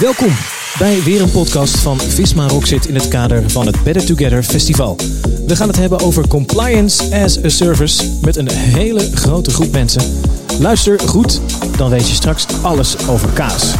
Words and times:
Welkom 0.00 0.32
bij 0.78 1.02
weer 1.02 1.22
een 1.22 1.30
podcast 1.30 1.78
van 1.78 2.00
Visma 2.00 2.48
Rockzit 2.48 2.86
in 2.86 2.94
het 2.94 3.08
kader 3.08 3.50
van 3.50 3.66
het 3.66 3.82
Better 3.82 4.06
Together 4.06 4.42
Festival. 4.42 4.96
We 5.46 5.56
gaan 5.56 5.68
het 5.68 5.76
hebben 5.76 6.00
over 6.00 6.28
compliance 6.28 7.22
as 7.22 7.44
a 7.44 7.48
service 7.48 8.10
met 8.20 8.36
een 8.36 8.50
hele 8.50 9.00
grote 9.00 9.50
groep 9.50 9.72
mensen. 9.72 10.20
Luister 10.60 11.00
goed, 11.00 11.40
dan 11.76 11.90
weet 11.90 12.08
je 12.08 12.14
straks 12.14 12.46
alles 12.62 13.08
over 13.08 13.28
kaas. 13.28 13.74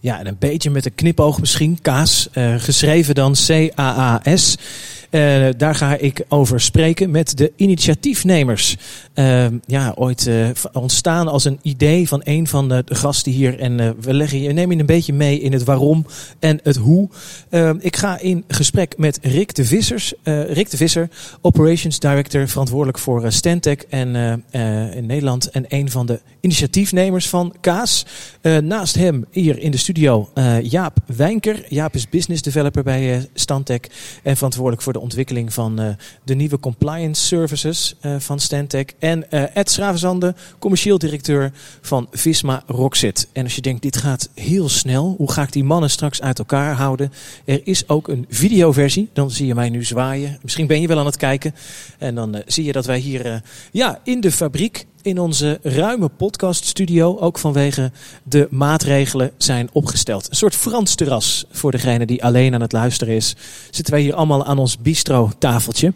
Ja, 0.00 0.18
en 0.18 0.26
een 0.26 0.36
beetje 0.38 0.70
met 0.70 0.86
een 0.86 0.94
knipoog 0.94 1.40
misschien, 1.40 1.78
kaas. 1.82 2.28
Uh, 2.34 2.54
geschreven 2.58 3.14
dan 3.14 3.32
C-A-A-S. 3.46 4.56
Uh, 5.16 5.46
daar 5.56 5.74
ga 5.74 5.96
ik 5.96 6.24
over 6.28 6.60
spreken 6.60 7.10
met 7.10 7.36
de 7.36 7.52
initiatiefnemers. 7.56 8.76
Uh, 9.14 9.46
ja, 9.66 9.92
ooit 9.94 10.26
uh, 10.26 10.48
ontstaan 10.72 11.28
als 11.28 11.44
een 11.44 11.58
idee 11.62 12.08
van 12.08 12.20
een 12.24 12.46
van 12.46 12.68
de, 12.68 12.84
gasten 12.86 13.32
hier. 13.32 13.58
En 13.58 14.00
we 14.00 14.14
leggen 14.14 14.40
je, 14.40 14.52
nemen 14.52 14.74
je 14.74 14.80
een 14.80 14.86
beetje 14.86 15.12
mee 15.12 15.40
in 15.40 15.52
het 15.52 15.64
waarom 15.64 16.06
en 16.38 16.60
het 16.62 16.76
hoe. 16.76 17.08
ik 17.78 17.96
ga 17.96 18.18
in 18.18 18.44
gesprek 18.48 18.98
met 18.98 19.18
Rick 19.22 19.54
de 19.54 19.64
Vissers. 19.64 20.14
Rick 20.24 20.70
de 20.70 20.76
Visser, 20.76 21.08
Operations 21.40 21.98
Director, 21.98 22.48
verantwoordelijk 22.48 22.98
voor 22.98 23.32
Stantec 23.32 23.82
en, 23.82 24.42
in 24.94 25.06
Nederland. 25.06 25.50
En 25.50 25.64
een 25.68 25.90
van 25.90 26.06
de 26.06 26.20
initiatiefnemers 26.40 27.28
van 27.28 27.54
Kaas. 27.60 28.06
naast 28.62 28.94
hem 28.94 29.26
hier 29.30 29.58
in 29.58 29.70
de 29.70 29.76
studio 29.76 30.28
Jaap 30.62 30.96
Wijnker. 31.16 31.64
Jaap 31.68 31.94
is 31.94 32.08
business 32.08 32.42
developer 32.42 32.82
bij 32.82 33.28
Stantec 33.34 33.86
en 34.22 34.36
verantwoordelijk 34.36 34.82
voor 34.82 34.92
de 34.92 35.00
ontwikkeling 35.06 35.52
van 35.52 35.80
uh, 35.80 35.88
de 36.24 36.34
nieuwe 36.34 36.60
compliance 36.60 37.22
services 37.22 37.94
uh, 38.02 38.16
van 38.18 38.38
Stantec. 38.38 38.94
En 38.98 39.24
uh, 39.30 39.56
Ed 39.56 39.70
Schravenzande, 39.70 40.34
commercieel 40.58 40.98
directeur 40.98 41.52
van 41.80 42.08
Visma 42.10 42.62
Rockzit. 42.66 43.28
En 43.32 43.44
als 43.44 43.54
je 43.54 43.60
denkt, 43.60 43.82
dit 43.82 43.96
gaat 43.96 44.28
heel 44.34 44.68
snel, 44.68 45.14
hoe 45.18 45.32
ga 45.32 45.42
ik 45.42 45.52
die 45.52 45.64
mannen 45.64 45.90
straks 45.90 46.22
uit 46.22 46.38
elkaar 46.38 46.74
houden? 46.74 47.12
Er 47.44 47.60
is 47.64 47.88
ook 47.88 48.08
een 48.08 48.26
videoversie, 48.28 49.08
dan 49.12 49.30
zie 49.30 49.46
je 49.46 49.54
mij 49.54 49.68
nu 49.68 49.84
zwaaien. 49.84 50.38
Misschien 50.42 50.66
ben 50.66 50.80
je 50.80 50.86
wel 50.86 50.98
aan 50.98 51.06
het 51.06 51.16
kijken. 51.16 51.54
En 51.98 52.14
dan 52.14 52.42
zie 52.46 52.64
je 52.64 52.72
dat 52.72 52.86
wij 52.86 52.98
hier 52.98 53.42
ja, 53.72 54.00
in 54.04 54.20
de 54.20 54.32
fabriek 54.32 54.86
in 55.06 55.18
onze 55.18 55.58
ruime 55.62 56.08
podcaststudio, 56.08 57.18
ook 57.18 57.38
vanwege 57.38 57.92
de 58.22 58.48
maatregelen, 58.50 59.30
zijn 59.36 59.68
opgesteld. 59.72 60.30
Een 60.30 60.36
soort 60.36 60.54
Frans 60.54 60.94
terras 60.94 61.44
voor 61.50 61.70
degene 61.70 62.06
die 62.06 62.24
alleen 62.24 62.54
aan 62.54 62.60
het 62.60 62.72
luisteren 62.72 63.14
is. 63.14 63.36
Zitten 63.70 63.94
wij 63.94 64.02
hier 64.02 64.14
allemaal 64.14 64.44
aan 64.44 64.58
ons 64.58 64.78
bistro-tafeltje. 64.78 65.92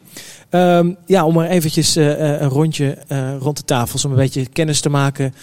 Um, 0.50 0.97
ja, 1.06 1.25
om 1.25 1.34
maar 1.34 1.48
eventjes 1.48 1.97
uh, 1.97 2.19
een 2.19 2.48
rondje 2.48 2.98
uh, 3.08 3.36
rond 3.41 3.56
de 3.56 3.64
tafels 3.64 4.05
om 4.05 4.11
een 4.11 4.17
beetje 4.17 4.47
kennis 4.47 4.80
te 4.80 4.89
maken. 4.89 5.34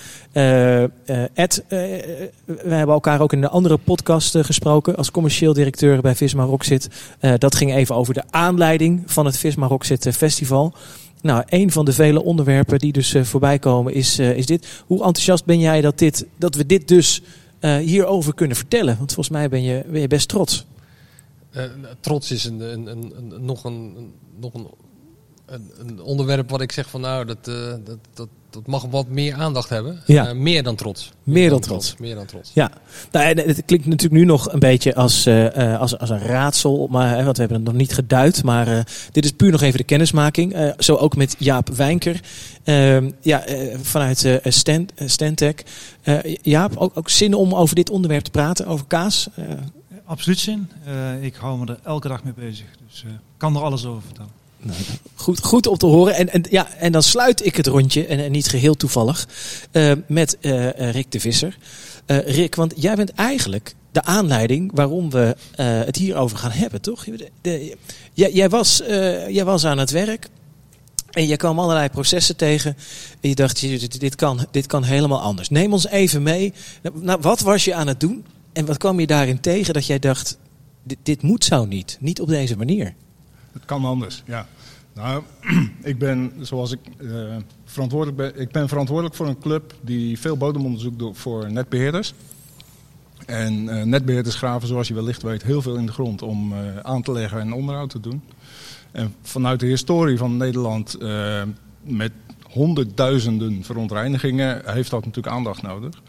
Ed, 1.34 1.64
we 1.68 2.30
hebben 2.46 2.96
elkaar 2.96 3.22
ook 3.22 3.34
in 3.34 3.42
de 3.42 3.50
andere 3.50 3.78
podcast 3.78 4.38
gesproken 4.38 4.96
als 4.96 5.12
commercieel 5.12 5.54
directeur 5.54 6.02
bij 6.02 6.16
Visma 6.16 6.44
Rockzit. 6.44 6.90
dat 7.38 7.56
ging 7.56 7.76
even 7.76 7.96
over 7.96 8.14
de 8.14 8.24
aanleiding 8.30 9.04
van 9.06 9.26
het 9.26 9.38
Visma 9.38 9.68
Rockzit 9.68 10.08
Festival. 10.16 10.74
Nou, 11.22 11.44
een 11.46 11.72
van 11.72 11.86
de 11.86 11.94
vele 11.94 12.24
onderwerpen 12.24 12.80
die 12.80 12.92
dus 12.92 13.14
uh, 13.14 13.24
voorbij 13.24 13.60
komen 13.60 13.94
is, 13.94 14.20
uh, 14.20 14.38
is 14.38 14.46
dit. 14.46 14.68
Hoe 14.86 14.98
enthousiast 14.98 15.46
ben 15.46 15.60
jij 15.60 15.82
dat, 15.82 16.00
dit, 16.00 16.26
dat 16.38 16.56
we 16.56 16.66
dit 16.66 16.88
dus 16.88 17.22
uh, 17.62 17.78
hierover 17.78 18.34
kunnen 18.34 18.58
vertellen? 18.58 18.98
Want 18.98 19.14
volgens 19.14 19.36
mij 19.36 19.50
ben 19.50 19.64
je, 19.64 19.84
ben 19.88 20.10
best 20.10 20.28
trots. 20.28 20.66
trots 22.00 22.32
is 22.32 22.46
een, 22.46 22.60
een, 22.60 22.88
een 22.88 23.46
nog, 23.46 23.64
een, 23.64 24.12
nog 24.40 24.54
een, 24.54 24.68
een, 25.48 26.02
onderwerp 26.02 26.50
wat 26.50 26.62
ik 26.62 26.72
zeg 26.72 26.90
van 26.90 27.02
nou, 27.02 27.26
dat, 27.26 27.46
dat, 27.46 27.98
dat, 28.14 28.28
dat 28.50 28.68
mag 28.68 28.86
wat 28.90 29.08
meer 29.08 29.34
aandacht 29.34 29.70
hebben. 29.70 30.02
Ja. 30.06 30.28
Uh, 30.28 30.34
meer 30.34 30.64
dan 30.64 30.76
trots. 30.76 31.12
Meer, 31.24 31.36
meer 31.36 31.50
dan, 31.50 31.60
dan 31.60 31.70
trots. 31.70 31.86
trots. 31.86 32.02
Meer 32.02 32.16
dan 32.16 32.26
trots. 32.26 32.52
Ja. 32.54 32.72
Nou, 33.12 33.26
het 33.26 33.66
klinkt 33.66 33.86
natuurlijk 33.86 34.22
nu 34.22 34.26
nog 34.26 34.54
een 34.54 34.60
beetje 34.60 34.96
als, 34.96 35.28
uh, 35.28 35.80
als, 35.80 35.98
als 35.98 36.10
een 36.10 36.20
raadsel, 36.20 36.88
maar, 36.88 37.24
want 37.24 37.38
we 37.38 37.44
hebben 37.44 37.58
het 37.58 37.68
nog 37.68 37.76
niet 37.76 37.94
geduid. 37.94 38.44
Maar 38.44 38.68
uh, 38.68 38.80
dit 39.12 39.26
is 39.26 39.32
puur 39.32 39.52
nog 39.52 39.62
even 39.62 39.78
de 39.78 39.84
kennismaking. 39.84 40.74
zo 40.78 40.96
ook 40.96 41.16
met 41.16 41.36
Jaap 41.40 41.70
Wijnker. 41.70 42.22
Ehm, 42.64 43.12
ja, 43.22 43.44
vanuit 43.82 44.40
Stantec. 45.06 45.64
Jaap, 46.42 46.78
ook, 46.78 46.98
ook 46.98 47.10
zin 47.10 47.34
om 47.34 47.56
over 47.56 47.76
dit 47.76 47.90
onderwerp 47.90 48.24
te 48.24 48.32
praten, 48.32 48.68
over 48.68 48.86
kaas? 48.86 49.30
Absoluut 50.06 50.40
zin. 50.40 50.72
ik 51.22 51.36
hou 51.36 51.60
me 51.60 51.66
er 51.66 51.80
elke 51.84 52.08
dag 52.08 52.24
mee 52.24 52.34
bezig. 52.34 52.66
Dus 52.88 53.04
ik 53.04 53.20
kan 53.38 53.56
er 53.56 53.62
alles 53.62 53.86
over 53.86 54.02
vertellen. 54.02 54.32
Nou, 54.62 54.78
goed, 55.16 55.44
goed 55.44 55.68
om 55.68 55.78
te 55.78 55.86
horen. 55.86 56.16
En, 56.16 56.30
en, 56.30 56.44
ja, 56.50 56.74
en 56.74 56.92
dan 56.92 57.04
sluit 57.04 57.46
ik 57.46 57.56
het 57.56 57.68
rondje, 57.68 58.06
en, 58.06 58.20
en 58.20 58.32
niet 58.32 58.48
geheel 58.48 58.76
toevallig, 58.76 59.28
uh, 59.72 59.92
met 60.08 60.38
uh, 60.42 60.92
Rick 60.92 61.12
de 61.12 61.20
Visser. 61.20 61.58
Rick, 62.06 62.56
want 62.56 62.74
jij 62.76 62.96
bent 62.96 63.12
eigenlijk 63.14 63.76
de 63.92 64.04
aanleiding 64.04 64.72
waarom 64.74 65.10
we 65.10 65.36
het 65.62 65.96
hierover 65.96 66.38
gaan 66.38 66.52
hebben, 66.52 66.82
toch? 66.82 67.06
Jij, 68.14 68.50
was, 68.50 68.82
jij 69.30 69.46
was 69.46 69.66
aan 69.66 69.78
het 69.78 69.92
werk 69.92 70.30
en 71.18 71.28
je 71.28 71.38
kwam 71.38 71.60
allerlei 71.60 71.90
processen 71.90 72.36
tegen. 72.36 72.78
En 73.22 73.30
je 73.30 73.36
dacht, 73.36 74.00
dit 74.00 74.16
kan, 74.16 74.48
dit 74.52 74.66
kan 74.66 74.84
helemaal 74.84 75.22
anders. 75.22 75.50
Neem 75.50 75.74
ons 75.74 75.88
even 75.88 76.24
mee. 76.24 76.54
Nou, 76.94 77.20
wat 77.22 77.40
was 77.40 77.66
je 77.66 77.74
aan 77.74 77.88
het 77.88 78.00
doen? 78.00 78.26
En 78.54 78.66
wat 78.66 78.78
kwam 78.78 79.00
je 79.00 79.08
daarin 79.08 79.40
tegen 79.40 79.74
dat 79.74 79.86
jij 79.86 80.00
dacht, 80.00 80.38
dit, 80.84 80.98
dit 81.04 81.22
moet 81.22 81.44
zo 81.44 81.66
niet. 81.66 81.98
Niet 82.00 82.22
op 82.22 82.28
deze 82.28 82.58
manier. 82.58 82.94
Het 83.58 83.66
kan 83.66 83.86
anders, 83.86 84.24
ja. 84.26 84.48
Nou, 84.94 85.24
ik 85.92 85.98
ben, 85.98 86.34
zoals 86.42 86.72
ik 86.72 86.80
uh, 87.00 87.36
verantwoordelijk 87.66 88.18
ben, 88.18 88.42
ik 88.42 88.52
ben 88.52 88.68
verantwoordelijk 88.68 89.16
voor 89.16 89.28
een 89.28 89.40
club 89.40 89.74
die 89.82 90.20
veel 90.20 90.38
bodemonderzoek 90.38 91.00
doet 91.00 91.18
voor 91.18 91.52
netbeheerders. 91.52 92.14
En 93.26 93.64
uh, 93.64 93.84
netbeheerders 93.84 94.36
graven, 94.36 94.68
zoals 94.68 94.88
je 94.88 94.94
wellicht 94.94 95.22
weet, 95.22 95.44
heel 95.44 95.62
veel 95.62 95.76
in 95.76 95.86
de 95.86 95.92
grond 95.92 96.22
om 96.22 96.54
uh, 96.54 96.78
aan 96.78 97.02
te 97.02 97.12
leggen 97.12 97.40
en 97.40 97.54
onderhoud 97.54 97.90
te 97.90 98.00
doen. 98.00 98.22
En 98.92 99.16
vanuit 99.22 99.60
de 99.60 99.66
historie 99.66 100.18
van 100.18 100.38
Nederland, 100.38 100.98
met 101.82 102.12
honderdduizenden 102.50 103.64
verontreinigingen, 103.64 104.62
heeft 104.66 104.90
dat 104.90 105.06
natuurlijk 105.06 105.36
aandacht 105.36 105.62
nodig. 105.62 106.02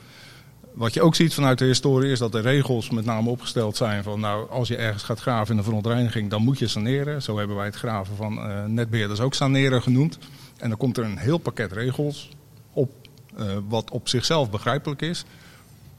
Wat 0.78 0.94
je 0.94 1.02
ook 1.02 1.14
ziet 1.14 1.34
vanuit 1.34 1.58
de 1.58 1.64
historie 1.64 2.10
is 2.10 2.18
dat 2.18 2.32
de 2.32 2.40
regels 2.40 2.90
met 2.90 3.04
name 3.04 3.30
opgesteld 3.30 3.76
zijn 3.76 4.02
van 4.02 4.20
nou 4.20 4.50
als 4.50 4.68
je 4.68 4.76
ergens 4.76 5.02
gaat 5.02 5.20
graven 5.20 5.52
in 5.52 5.58
een 5.58 5.64
verontreiniging 5.64 6.30
dan 6.30 6.42
moet 6.42 6.58
je 6.58 6.66
saneren. 6.66 7.22
Zo 7.22 7.38
hebben 7.38 7.56
wij 7.56 7.64
het 7.64 7.74
graven 7.74 8.16
van 8.16 8.38
uh, 8.38 8.64
netbeheerders 8.64 9.20
ook 9.20 9.34
saneren 9.34 9.82
genoemd. 9.82 10.18
En 10.56 10.68
dan 10.68 10.78
komt 10.78 10.96
er 10.96 11.04
een 11.04 11.18
heel 11.18 11.38
pakket 11.38 11.72
regels 11.72 12.28
op 12.72 12.90
uh, 13.38 13.44
wat 13.68 13.90
op 13.90 14.08
zichzelf 14.08 14.50
begrijpelijk 14.50 15.02
is 15.02 15.24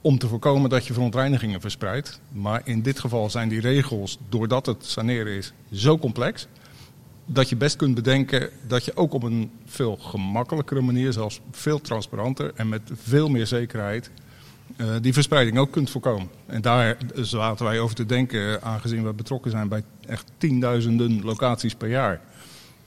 om 0.02 0.18
te 0.18 0.28
voorkomen 0.28 0.70
dat 0.70 0.86
je 0.86 0.94
verontreinigingen 0.94 1.62
verspreidt. 1.62 2.20
Maar 2.32 2.62
in 2.64 2.82
dit 2.82 3.00
geval 3.00 3.30
zijn 3.30 3.50
die 3.50 3.62
regels, 3.62 4.18
doordat 4.30 4.66
het 4.66 4.86
saneren 4.86 5.34
is, 5.34 5.54
zo 5.72 5.98
complex 5.98 6.48
dat 7.26 7.50
je 7.50 7.56
best 7.56 7.76
kunt 7.76 7.96
bedenken 7.96 8.50
dat 8.68 8.86
je 8.86 8.96
ook 8.96 9.14
op 9.14 9.24
een 9.24 9.52
veel 9.66 9.96
gemakkelijkere 9.96 10.82
manier, 10.82 11.14
zelfs 11.14 11.40
veel 11.52 11.82
transparanter 11.82 12.52
en 12.56 12.70
met 12.70 12.82
veel 12.94 13.30
meer 13.30 13.48
zekerheid 13.48 14.12
die 15.02 15.14
verspreiding 15.14 15.58
ook 15.58 15.72
kunt 15.72 15.90
voorkomen. 15.90 16.30
En 16.46 16.62
daar 16.62 16.98
zaten 17.16 17.66
wij 17.66 17.80
over 17.80 17.96
te 17.96 18.06
denken, 18.06 18.62
aangezien 18.62 19.04
we 19.04 19.14
betrokken 19.14 19.52
zijn 19.52 19.68
bij 19.68 19.84
echt 20.08 20.32
tienduizenden 20.38 21.22
locaties 21.24 21.76
per 21.76 21.90
jaar. 21.90 22.22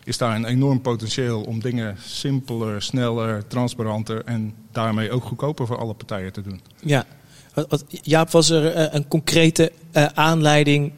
Is 0.05 0.19
daar 0.19 0.37
een 0.37 0.45
enorm 0.45 0.81
potentieel 0.81 1.43
om 1.43 1.61
dingen 1.61 1.97
simpeler, 2.01 2.83
sneller, 2.83 3.47
transparanter 3.47 4.25
en 4.25 4.55
daarmee 4.73 5.11
ook 5.11 5.25
goedkoper 5.25 5.67
voor 5.67 5.79
alle 5.79 5.95
partijen 5.95 6.33
te 6.33 6.43
doen. 6.43 6.61
Ja, 6.81 7.07
Jaap, 7.89 8.31
was 8.31 8.51
er 8.51 8.77
uh, 8.77 8.95
een 8.95 9.09
concrete 9.09 9.73
aanleiding 10.15 10.93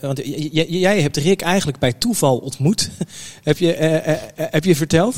want 0.00 0.20
jij 0.68 1.00
hebt 1.00 1.16
Rick 1.16 1.40
eigenlijk 1.40 1.78
bij 1.78 1.92
toeval 1.92 2.38
ontmoet, 2.38 2.90
heb, 3.42 3.58
je, 3.58 3.78
uh, 3.78 4.08
uh, 4.08 4.14
heb 4.36 4.64
je 4.64 4.76
verteld. 4.76 5.16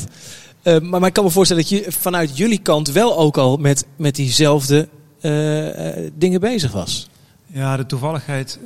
Uh, 0.65 0.79
maar, 0.79 1.05
ik 1.05 1.13
kan 1.13 1.23
me 1.23 1.29
voorstellen 1.29 1.63
dat 1.63 1.71
je 1.71 1.91
vanuit 1.91 2.37
jullie 2.37 2.57
kant 2.59 2.91
wel 2.91 3.17
ook 3.17 3.37
al 3.37 3.57
met, 3.57 3.85
met 3.95 4.15
diezelfde 4.15 4.89
uh, 5.21 5.97
uh, 5.97 6.11
dingen 6.15 6.39
bezig 6.39 6.71
was. 6.71 7.09
Ja, 7.45 7.77
de 7.77 7.85
toevalligheid 7.85 8.59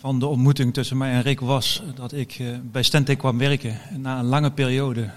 van 0.00 0.18
de 0.18 0.26
ontmoeting 0.26 0.74
tussen 0.74 0.96
mij 0.96 1.12
en 1.12 1.22
Rick 1.22 1.40
was 1.40 1.82
dat 1.94 2.12
ik 2.12 2.40
bij 2.62 2.82
Stentec 2.82 3.18
kwam 3.18 3.38
werken. 3.38 3.78
Na 3.96 4.18
een 4.18 4.24
lange 4.24 4.50
periode 4.50 5.10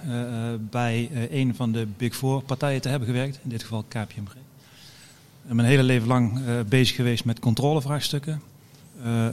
bij 0.70 1.10
een 1.32 1.56
van 1.56 1.72
de 1.72 1.88
Big 1.98 2.16
Four 2.16 2.42
partijen 2.44 2.82
te 2.82 2.90
hebben 2.90 3.08
gewerkt, 3.08 3.40
in 3.44 3.50
dit 3.50 3.62
geval 3.62 3.84
KPMG. 3.88 4.36
En 5.48 5.56
mijn 5.56 5.68
hele 5.68 5.84
leven 5.84 6.08
lang 6.08 6.40
bezig 6.68 6.96
geweest 6.96 7.26
met 7.26 7.40
controlevraagstukken. 7.40 8.42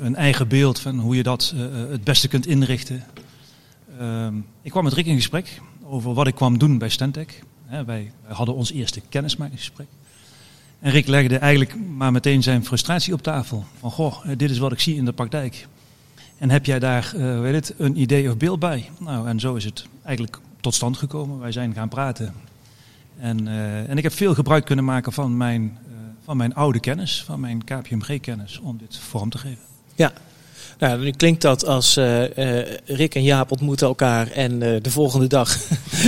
een 0.00 0.16
eigen 0.16 0.48
beeld 0.48 0.78
van 0.78 0.98
hoe 0.98 1.16
je 1.16 1.22
dat 1.22 1.54
het 1.90 2.04
beste 2.04 2.28
kunt 2.28 2.46
inrichten. 2.46 3.04
Ehm, 3.98 4.34
ik 4.62 4.70
kwam 4.70 4.84
met 4.84 4.92
Rick 4.92 5.06
in 5.06 5.16
gesprek 5.16 5.60
over 5.92 6.14
wat 6.14 6.26
ik 6.26 6.34
kwam 6.34 6.58
doen 6.58 6.78
bij 6.78 6.88
Stentec. 6.88 7.42
wij 7.86 8.12
hadden 8.22 8.54
ons 8.54 8.72
eerste 8.72 9.00
kennismakingsgesprek. 9.08 9.86
En 10.80 10.90
Rick 10.90 11.06
legde 11.06 11.38
eigenlijk 11.38 11.74
maar 11.96 12.12
meteen 12.12 12.42
zijn 12.42 12.64
frustratie 12.64 13.12
op 13.12 13.22
tafel. 13.22 13.64
Van 13.78 13.90
goh, 13.90 14.24
dit 14.36 14.50
is 14.50 14.58
wat 14.58 14.72
ik 14.72 14.80
zie 14.80 14.96
in 14.96 15.04
de 15.04 15.12
praktijk. 15.12 15.66
En 16.38 16.50
heb 16.50 16.66
jij 16.66 16.78
daar 16.78 17.12
uh, 17.16 17.40
weet 17.40 17.54
het, 17.54 17.74
een 17.78 18.00
idee 18.00 18.28
of 18.28 18.36
beeld 18.36 18.58
bij? 18.58 18.90
Nou, 18.98 19.28
en 19.28 19.40
zo 19.40 19.54
is 19.54 19.64
het 19.64 19.86
eigenlijk 20.02 20.38
tot 20.60 20.74
stand 20.74 20.96
gekomen. 20.96 21.38
Wij 21.38 21.52
zijn 21.52 21.74
gaan 21.74 21.88
praten. 21.88 22.34
En, 23.18 23.48
eh, 23.48 23.88
en 23.88 23.96
ik 23.96 24.02
heb 24.02 24.12
veel 24.12 24.34
gebruik 24.34 24.64
kunnen 24.64 24.84
maken 24.84 25.12
van 25.12 25.36
mijn, 25.36 25.78
eh, 25.86 25.92
van 26.24 26.36
mijn 26.36 26.54
oude 26.54 26.80
kennis, 26.80 27.24
van 27.24 27.40
mijn 27.40 27.64
KPMG-kennis, 27.64 28.58
om 28.58 28.78
dit 28.78 28.98
vorm 28.98 29.30
te 29.30 29.38
geven. 29.38 29.64
Ja. 29.94 30.12
Nou, 30.78 31.00
nu 31.00 31.10
klinkt 31.10 31.42
dat 31.42 31.66
als 31.66 31.96
eh, 31.96 32.58
eh, 32.60 32.66
Rick 32.84 33.14
en 33.14 33.22
Jaap 33.22 33.50
ontmoeten 33.50 33.86
elkaar 33.86 34.30
en 34.30 34.62
eh, 34.62 34.82
de 34.82 34.90
volgende 34.90 35.26
dag 35.26 35.58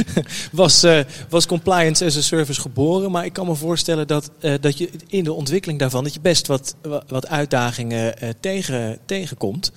was, 0.53 0.87
was 1.29 1.47
compliance 1.47 2.05
as 2.05 2.17
a 2.17 2.21
service 2.21 2.61
geboren. 2.61 3.11
Maar 3.11 3.25
ik 3.25 3.33
kan 3.33 3.47
me 3.47 3.55
voorstellen 3.55 4.07
dat, 4.07 4.31
dat 4.61 4.79
je 4.79 4.91
in 5.07 5.25
de 5.25 5.33
ontwikkeling 5.33 5.79
daarvan 5.79 6.05
dat 6.05 6.15
je 6.15 6.21
best 6.21 6.47
wat, 6.47 6.75
wa- 6.83 7.03
wat 7.09 7.27
uitdagingen 7.27 8.15
tegen, 8.41 8.99
tegenkomt. 9.05 9.73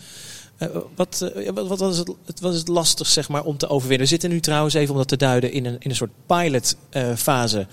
Wat, 0.96 1.32
wat, 1.54 1.68
wat, 1.68 1.80
was 1.80 1.98
het, 1.98 2.12
het 2.26 2.40
was 2.40 2.56
het 2.56 2.68
lastig 2.68 3.08
zeg 3.08 3.30
maar, 3.30 3.44
om 3.44 3.58
te 3.58 3.68
overwinnen? 3.68 4.06
We 4.06 4.12
zitten 4.12 4.30
nu 4.30 4.40
trouwens 4.40 4.74
even 4.74 4.92
om 4.92 4.98
dat 4.98 5.08
te 5.08 5.18
duiden 5.18 5.52
in 5.52 5.66
een, 5.66 5.76
in 5.80 5.90
een 5.90 5.96
soort 5.96 6.12
pilotfase 6.26 7.68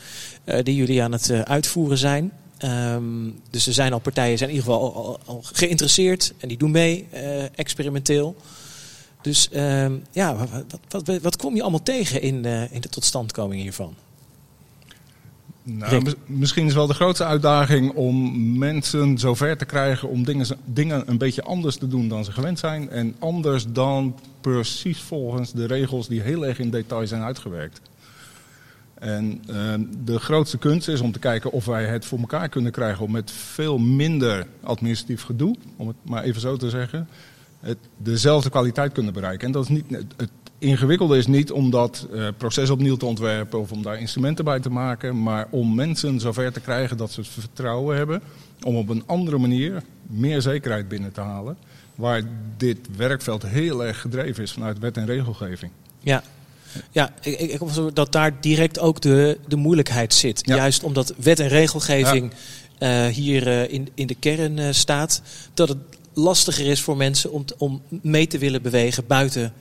eh 0.45 0.63
die 0.63 0.75
jullie 0.75 1.03
aan 1.03 1.13
het 1.13 1.31
uitvoeren 1.45 1.99
zijn. 1.99 2.33
Ehm, 2.65 3.31
dus 3.51 3.67
er 3.67 3.73
zijn 3.73 3.93
al 3.93 3.99
partijen, 3.99 4.39
zijn 4.39 4.51
in 4.51 4.57
ieder 4.57 4.73
geval 4.73 5.21
al, 5.27 5.43
geïnteresseerd 5.43 6.35
en 6.39 6.49
die 6.49 6.57
doen 6.57 6.71
mee, 6.71 7.07
eh, 7.11 7.59
experimenteel. 7.59 8.37
Dus 9.23 9.49
ehm, 9.51 9.93
ja, 10.11 10.37
wat, 10.37 11.05
wat, 11.05 11.21
wat, 11.23 11.37
kom 11.37 11.55
je 11.55 11.63
allemaal 11.63 11.83
tegen 11.83 12.23
in, 12.23 12.45
eh, 12.45 12.73
in 12.73 12.81
de 12.81 12.89
totstandkoming 12.89 13.63
hiervan? 13.63 13.95
Nou, 15.63 16.15
misschien 16.27 16.67
is 16.67 16.75
wel 16.75 16.87
de 16.87 16.95
grootste 16.95 17.25
uitdaging 17.25 17.93
om 17.93 18.59
mensen 18.59 19.19
zover 19.19 19.57
te 19.57 19.65
krijgen 19.65 20.09
om 20.09 20.25
dingen, 20.25 20.47
dingen 20.65 21.03
een 21.07 21.19
beetje 21.19 21.43
anders 21.43 21.77
te 21.77 21.89
doen 21.89 22.09
dan 22.09 22.25
ze 22.25 22.33
gewend 22.33 22.59
zijn. 22.59 22.91
En 22.91 23.17
anders 23.19 23.65
dan 23.69 24.19
precies 24.41 25.01
volgens 25.01 25.53
de 25.53 25.67
regels 25.67 26.09
die 26.09 26.21
heel 26.21 26.47
erg 26.47 26.59
in 26.59 26.71
detail 26.71 27.07
zijn 27.07 27.23
uitgewerkt. 27.23 27.81
En 29.05 29.43
eh, 29.47 29.75
de 30.05 30.19
grootste 30.19 30.59
kunst 30.59 30.89
is 30.89 31.01
om 31.01 31.13
te 31.13 31.19
kijken 31.19 31.53
of 31.53 31.65
wij 31.65 31.85
het 31.85 32.05
voor 32.05 32.19
elkaar 32.19 32.49
kunnen 32.49 32.73
krijgen 32.73 33.05
om 33.05 33.11
met 33.11 33.31
veel 33.31 33.79
minder 33.79 34.47
administratief 34.63 35.23
gedoe, 35.23 35.57
om 35.77 35.89
het 35.89 35.97
maar 36.03 36.23
even 36.23 36.41
zo 36.41 36.57
te 36.57 36.71
zeggen, 36.71 37.09
het, 37.61 37.79
dezelfde 37.97 38.51
kwaliteit 38.51 38.93
kunnen 38.93 39.13
bereiken. 39.13 39.47
En 39.47 39.53
dat 39.53 39.63
is 39.63 39.69
niet, 39.69 39.85
het, 39.91 40.15
het 40.17 40.31
ingewikkelde 40.59 41.19
is 41.19 41.27
niet 41.27 41.53
om 41.53 41.71
dat 41.71 42.07
eh, 42.13 42.29
proces 42.37 42.71
opnieuw 42.71 42.97
te 42.97 43.07
ontwerpen 43.07 43.61
of 43.61 43.73
om 43.73 43.83
daar 43.83 44.01
instrumenten 44.01 44.45
bij 44.45 44.61
te 44.61 44.71
maken, 44.71 45.23
maar 45.23 45.47
om 45.51 45.75
mensen 45.75 46.21
zover 46.21 46.53
te 46.53 46.61
krijgen 46.61 46.97
dat 46.97 47.13
ze 47.13 47.21
het 47.21 47.29
vertrouwen 47.29 47.97
hebben 47.97 48.23
om 48.63 48.77
op 48.77 48.89
een 48.89 49.03
andere 49.07 49.39
manier 49.39 49.83
meer 50.07 50.43
zekerheid 50.43 50.89
binnen 50.89 51.13
te 51.13 51.21
halen. 51.21 51.57
Waar 51.95 52.23
dit 52.57 52.97
werkveld 52.97 53.43
heel 53.43 53.85
erg 53.85 54.01
gedreven 54.01 54.43
is 54.43 54.53
vanuit 54.53 54.79
wet 54.79 54.97
en 54.97 55.07
regelgeving. 55.07 55.73
Ja, 56.01 56.23
ja 56.91 57.13
ik, 57.21 57.39
ik, 57.39 57.51
ik 57.51 57.59
hoop 57.59 57.71
zo 57.71 57.93
dat 57.93 58.13
daar 58.13 58.41
direct 58.41 58.79
ook 58.79 59.01
de, 59.01 59.39
de 59.49 59.57
moeilijkheid 59.57 60.15
zit. 60.15 60.41
Ja. 60.47 60.57
Juist 60.57 60.83
omdat 60.83 61.15
wet 61.17 61.41
en 61.41 61.49
regelgeving 61.49 62.33
eh, 62.79 63.07
hier 63.07 63.49
eh, 63.49 63.73
in, 63.73 63.89
in 63.95 64.07
de 64.07 64.15
kern 64.15 64.59
eh, 64.59 64.73
staat, 64.73 65.23
dat 65.55 65.69
het 65.69 65.79
lastiger 66.13 66.67
is 66.67 66.81
voor 66.81 66.97
mensen 66.97 67.33
om, 67.33 67.45
om 67.59 67.83
mee 67.89 68.27
te 68.27 68.39
willen 68.39 68.63
bewegen 68.63 69.07
buiten, 69.07 69.53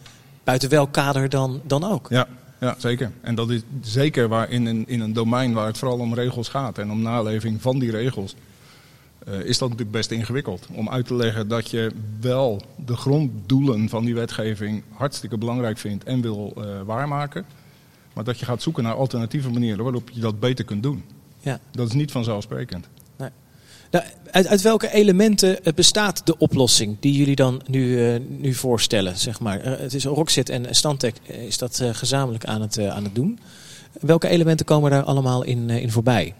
buiten 0.44 0.70
welk 0.70 0.92
kader 0.92 1.30
dan, 1.30 1.62
dan 1.64 1.84
ook. 1.84 2.08
Ja, 2.10 2.28
ja, 2.60 2.76
zeker. 2.78 3.12
En 3.22 3.36
dat 3.36 3.50
is 3.50 3.62
zeker 3.82 4.28
waar 4.28 4.50
in 4.50 4.66
een, 4.66 4.84
in 4.88 5.00
een 5.00 5.14
domein 5.14 5.54
waar 5.54 5.68
het 5.68 5.78
vooral 5.78 6.00
om 6.00 6.14
regels 6.14 6.48
gaat 6.48 6.78
en 6.78 6.92
om 6.92 7.02
naleving 7.02 7.62
van 7.62 7.80
die 7.80 7.92
regels. 7.92 8.36
is 9.26 9.58
dat 9.58 9.70
natuurlijk 9.70 9.98
best 9.98 10.12
ingewikkeld. 10.12 10.68
Om 10.72 10.90
uit 10.90 11.08
te 11.08 11.16
leggen 11.16 11.48
dat 11.48 11.70
je 11.70 11.92
wel 12.20 12.62
de 12.86 12.96
gronddoelen 12.96 13.90
van 13.90 14.06
die 14.06 14.16
wetgeving 14.16 14.84
hartstikke 14.94 15.38
belangrijk 15.38 15.78
vindt 15.78 16.04
en 16.04 16.22
wil 16.22 16.54
eh, 16.58 16.82
waarmaken. 16.86 17.46
Maar 18.14 18.24
dat 18.24 18.40
je 18.40 18.46
gaat 18.46 18.62
zoeken 18.62 18.84
naar 18.84 18.96
alternatieve 18.96 19.50
manieren 19.50 19.84
waarop 19.84 20.10
je 20.10 20.20
dat 20.20 20.40
beter 20.40 20.66
kunt 20.66 20.84
doen. 20.84 21.04
Ja. 21.40 21.60
Dat 21.72 21.88
is 21.88 21.94
niet 21.94 22.12
vanzelfsprekend. 22.12 22.88
Nou, 23.92 24.06
uit, 24.32 24.48
uit 24.48 24.62
welke 24.62 24.92
elementen 24.92 25.64
eh, 25.64 25.74
bestaat 25.74 26.26
de 26.26 26.38
oplossing 26.38 26.98
die 27.00 27.14
jullie 27.14 27.36
dan 27.36 27.62
nu, 27.66 28.06
eh, 28.06 28.20
nu 28.28 28.54
voorstellen? 28.54 29.18
Zeg 29.18 29.40
maar? 29.40 29.64
Het 29.64 29.94
is 29.94 30.06
Roxit 30.06 30.50
en 30.50 30.76
Stantec 30.76 31.16
is 31.28 31.58
dat 31.58 31.84
gezamenlijk 31.92 32.46
aan 32.46 32.62
het, 32.62 32.80
aan 32.80 33.04
het 33.04 33.16
doen. 33.16 33.40
Welke 34.02 34.28
elementen 34.28 34.66
komen 34.66 34.92
daar 34.92 35.04
allemaal 35.04 35.44
in, 35.44 35.70
in 35.70 35.92
voorbij? 35.92 36.34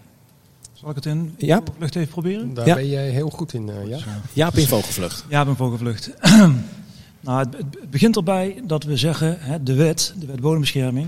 Zal 0.84 0.92
ik 0.96 1.04
het 1.04 1.14
in 1.14 1.34
Jaap? 1.38 1.72
vlucht 1.76 1.96
even 1.96 2.08
proberen? 2.08 2.54
Daar 2.54 2.66
Ja. 2.66 2.74
ben 2.74 2.88
jij 2.88 3.10
heel 3.10 3.30
goed 3.30 3.52
in, 3.52 3.68
eh, 3.68 3.88
ja? 3.88 3.98
Jaap 4.32 4.54
in 4.54 4.66
Vogelvlucht. 4.66 5.24
Ja, 5.28 5.40
ik 5.40 5.46
ben 5.46 5.56
vogelvlucht. 5.56 6.10
nou, 7.20 7.38
het, 7.38 7.56
het 7.56 7.90
begint 7.90 8.16
erbij 8.16 8.62
dat 8.66 8.84
we 8.84 8.96
zeggen, 8.96 9.36
hè, 9.40 9.62
de 9.62 9.74
wet, 9.74 10.14
de 10.18 10.26
wet 10.26 10.40
bodembescherming, 10.40 11.06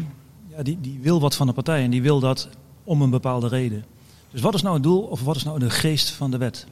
ja, 0.56 0.62
die, 0.62 0.78
die 0.80 0.98
wil 1.02 1.20
wat 1.20 1.34
van 1.34 1.46
de 1.46 1.52
partij 1.52 1.82
en 1.82 1.90
die 1.90 2.02
wil 2.02 2.20
dat 2.20 2.48
om 2.84 3.02
een 3.02 3.10
bepaalde 3.10 3.48
reden. 3.48 3.84
Dus 4.30 4.40
wat 4.40 4.54
is 4.54 4.62
nou 4.62 4.74
het 4.74 4.82
doel 4.82 5.00
of 5.00 5.22
wat 5.22 5.36
is 5.36 5.44
nou 5.44 5.58
de 5.58 5.70
geest 5.70 6.10
van 6.10 6.30
de 6.30 6.38
wet? 6.38 6.66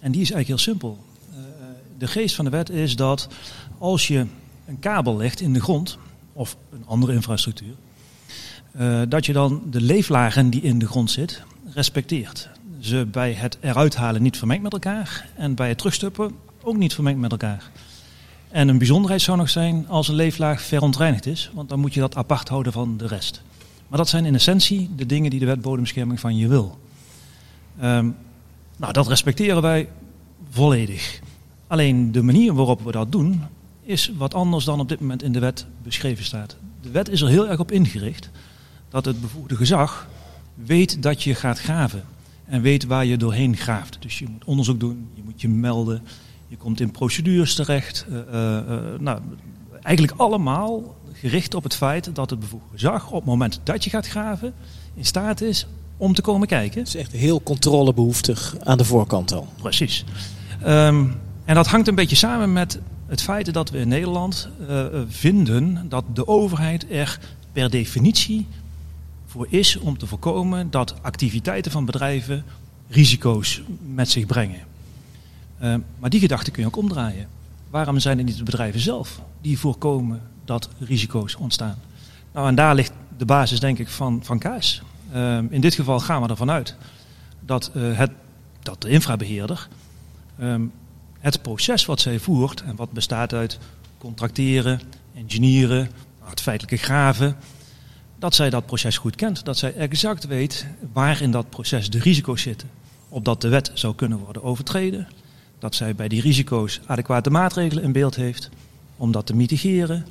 En 0.00 0.12
die 0.12 0.20
is 0.22 0.30
eigenlijk 0.30 0.48
heel 0.48 0.72
simpel. 0.72 0.98
Eh, 1.30 1.36
de 1.98 2.06
geest 2.06 2.34
van 2.34 2.44
de 2.44 2.50
wet 2.50 2.70
is 2.70 2.96
dat 2.96 3.28
als 3.78 4.08
je 4.08 4.26
een 4.66 4.78
kabel 4.78 5.16
legt 5.16 5.40
in 5.40 5.52
de 5.52 5.60
grond 5.60 5.98
of 6.32 6.56
een 6.72 6.86
andere 6.86 7.12
infrastructuur, 7.12 7.74
eh, 8.72 9.00
dat 9.08 9.26
je 9.26 9.32
dan 9.32 9.62
de 9.70 9.80
leeflagen 9.80 10.50
die 10.50 10.62
in 10.62 10.78
de 10.78 10.86
grond 10.86 11.10
zit 11.10 11.42
respecteert. 11.74 12.48
Ze 12.80 13.06
bij 13.10 13.32
het 13.32 13.58
eruit 13.60 13.96
halen 13.96 14.22
niet 14.22 14.38
vermengt 14.38 14.62
met 14.62 14.72
elkaar 14.72 15.28
en 15.36 15.54
bij 15.54 15.68
het 15.68 15.78
terugstuppen 15.78 16.32
ook 16.62 16.76
niet 16.76 16.94
vermengd 16.94 17.20
met 17.20 17.30
elkaar. 17.30 17.70
En 18.48 18.68
een 18.68 18.78
bijzonderheid 18.78 19.22
zou 19.22 19.38
nog 19.38 19.50
zijn 19.50 19.88
als 19.88 20.08
een 20.08 20.14
leeflaag 20.14 20.62
verontreinigd 20.62 21.26
is, 21.26 21.50
want 21.54 21.68
dan 21.68 21.80
moet 21.80 21.94
je 21.94 22.00
dat 22.00 22.16
apart 22.16 22.48
houden 22.48 22.72
van 22.72 22.96
de 22.96 23.06
rest. 23.06 23.42
Maar 23.88 23.98
dat 23.98 24.08
zijn 24.08 24.24
in 24.24 24.34
essentie 24.34 24.90
de 24.96 25.06
dingen 25.06 25.30
die 25.30 25.40
de 25.40 25.46
wet 25.46 25.60
bodembescherming 25.60 26.20
van 26.20 26.36
je 26.36 26.48
wil. 26.48 26.78
Ehm, 27.78 28.08
nou, 28.76 28.92
dat 28.92 29.08
respecteren 29.08 29.62
wij 29.62 29.88
volledig. 30.50 31.20
Alleen 31.66 32.12
de 32.12 32.22
manier 32.22 32.54
waarop 32.54 32.84
we 32.84 32.92
dat 32.92 33.12
doen 33.12 33.42
is 33.82 34.12
wat 34.16 34.34
anders 34.34 34.64
dan 34.64 34.80
op 34.80 34.88
dit 34.88 35.00
moment 35.00 35.22
in 35.22 35.32
de 35.32 35.38
wet 35.38 35.66
beschreven 35.82 36.24
staat. 36.24 36.56
De 36.80 36.90
wet 36.90 37.08
is 37.08 37.20
er 37.20 37.28
heel 37.28 37.48
erg 37.48 37.60
op 37.60 37.70
ingericht 37.70 38.30
dat 38.88 39.04
het 39.04 39.20
bevoegde 39.20 39.56
gezag 39.56 40.08
weet 40.54 41.02
dat 41.02 41.22
je 41.22 41.34
gaat 41.34 41.58
graven 41.58 42.04
en 42.44 42.62
weet 42.62 42.84
waar 42.84 43.04
je 43.04 43.16
doorheen 43.16 43.56
graaft. 43.56 43.96
Dus 44.00 44.18
je 44.18 44.26
moet 44.28 44.44
onderzoek 44.44 44.80
doen, 44.80 45.08
je 45.14 45.22
moet 45.24 45.40
je 45.40 45.48
melden, 45.48 46.02
je 46.48 46.56
komt 46.56 46.80
in 46.80 46.90
procedures 46.90 47.54
terecht. 47.54 48.06
eh, 48.08 48.18
eh, 48.18 48.58
eh, 48.58 49.00
nou, 49.00 49.20
eigenlijk 49.82 50.20
allemaal 50.20 50.96
gericht 51.12 51.54
op 51.54 51.62
het 51.62 51.74
feit 51.74 52.14
dat 52.14 52.30
het 52.30 52.40
bevoegde 52.40 52.68
gezag 52.72 53.06
op 53.06 53.14
het 53.14 53.24
moment 53.24 53.60
dat 53.64 53.84
je 53.84 53.90
gaat 53.90 54.06
graven 54.06 54.54
in 54.94 55.04
staat 55.04 55.40
is 55.40 55.66
om 55.96 56.14
te 56.14 56.22
komen 56.22 56.48
kijken. 56.48 56.78
Het 56.78 56.88
is 56.88 56.94
echt 56.94 57.12
heel 57.12 57.42
controlebehoeftig 57.42 58.56
aan 58.62 58.78
de 58.78 58.84
voorkant 58.84 59.32
al. 59.32 59.48
Precies. 59.56 60.04
Ehm, 60.62 61.06
en 61.44 61.54
dat 61.54 61.66
hangt 61.66 61.88
een 61.88 61.94
beetje 61.94 62.16
samen 62.16 62.52
met 62.52 62.80
het 63.06 63.22
feit 63.22 63.52
dat 63.54 63.70
we 63.70 63.78
in 63.78 63.88
Nederland 63.88 64.48
vinden 65.08 65.86
dat 65.88 66.04
de 66.14 66.26
overheid 66.26 66.86
er 66.90 67.18
per 67.52 67.70
definitie 67.70 68.46
voor 69.32 69.46
is 69.50 69.78
om 69.78 69.98
te 69.98 70.06
voorkomen 70.06 70.70
dat 70.70 70.94
activiteiten 71.02 71.72
van 71.72 71.84
bedrijven 71.84 72.44
risico's 72.88 73.62
met 73.94 74.10
zich 74.10 74.26
brengen. 74.26 74.60
Ehm, 75.58 75.80
maar 75.98 76.10
die 76.10 76.20
gedachte 76.20 76.50
kun 76.50 76.62
je 76.62 76.68
ook 76.68 76.76
omdraaien. 76.76 77.28
Waarom 77.70 77.98
zijn 77.98 78.18
het 78.18 78.26
niet 78.26 78.36
de 78.36 78.42
bedrijven 78.42 78.80
zelf 78.80 79.20
die 79.40 79.58
voorkomen 79.58 80.22
dat 80.44 80.68
risico's 80.78 81.34
ontstaan? 81.34 81.78
Nou, 82.32 82.48
en 82.48 82.54
daar 82.54 82.74
ligt 82.74 82.92
de 83.16 83.24
basis, 83.24 83.60
denk 83.60 83.78
ik, 83.78 83.88
van, 83.88 84.20
van 84.24 84.38
kaas. 84.38 84.82
Ehm, 85.12 85.46
in 85.50 85.60
dit 85.60 85.74
geval 85.74 86.00
gaan 86.00 86.22
we 86.22 86.28
ervan 86.28 86.50
uit 86.50 86.76
dat, 87.40 87.70
eh, 87.74 87.98
het, 87.98 88.10
dat 88.62 88.82
de 88.82 88.88
infrabeheerder 88.88 89.68
ehm, 90.38 90.62
het 91.18 91.42
proces 91.42 91.86
wat 91.86 92.00
zij 92.00 92.18
voert 92.18 92.62
en 92.62 92.76
wat 92.76 92.92
bestaat 92.92 93.34
uit 93.34 93.58
contracteren, 93.98 94.80
engineeren, 95.14 95.90
het 96.24 96.40
feitelijke 96.40 96.84
graven, 96.84 97.36
dat 98.22 98.34
zij 98.34 98.50
dat 98.50 98.66
proces 98.66 98.98
goed 98.98 99.16
kent. 99.16 99.44
Dat 99.44 99.58
zij 99.58 99.74
exact 99.74 100.26
weet 100.26 100.66
waar 100.92 101.22
in 101.22 101.30
dat 101.30 101.50
proces 101.50 101.90
de 101.90 101.98
risico's 101.98 102.42
zitten. 102.42 102.70
Opdat 103.08 103.40
de 103.40 103.48
wet 103.48 103.70
zou 103.74 103.94
kunnen 103.94 104.18
worden 104.18 104.42
overtreden. 104.42 105.08
Dat 105.58 105.74
zij 105.74 105.94
bij 105.94 106.08
die 106.08 106.20
risico's 106.20 106.80
adequate 106.86 107.30
maatregelen 107.30 107.82
in 107.82 107.92
beeld 107.92 108.14
heeft 108.14 108.50
om 108.96 109.12
dat 109.12 109.26
te 109.26 109.36
mitigeren. 109.36 110.06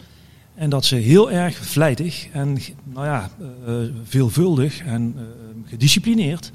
En 0.56 0.70
dat 0.70 0.86
ze 0.86 0.96
heel 0.96 1.32
erg 1.32 1.56
vlijtig 1.56 2.28
en 2.32 2.58
nou 2.84 3.06
ja, 3.06 3.30
eh, 3.66 3.74
veelvuldig 4.04 4.80
en 4.80 5.14
eh, 5.18 5.24
gedisciplineerd 5.70 6.52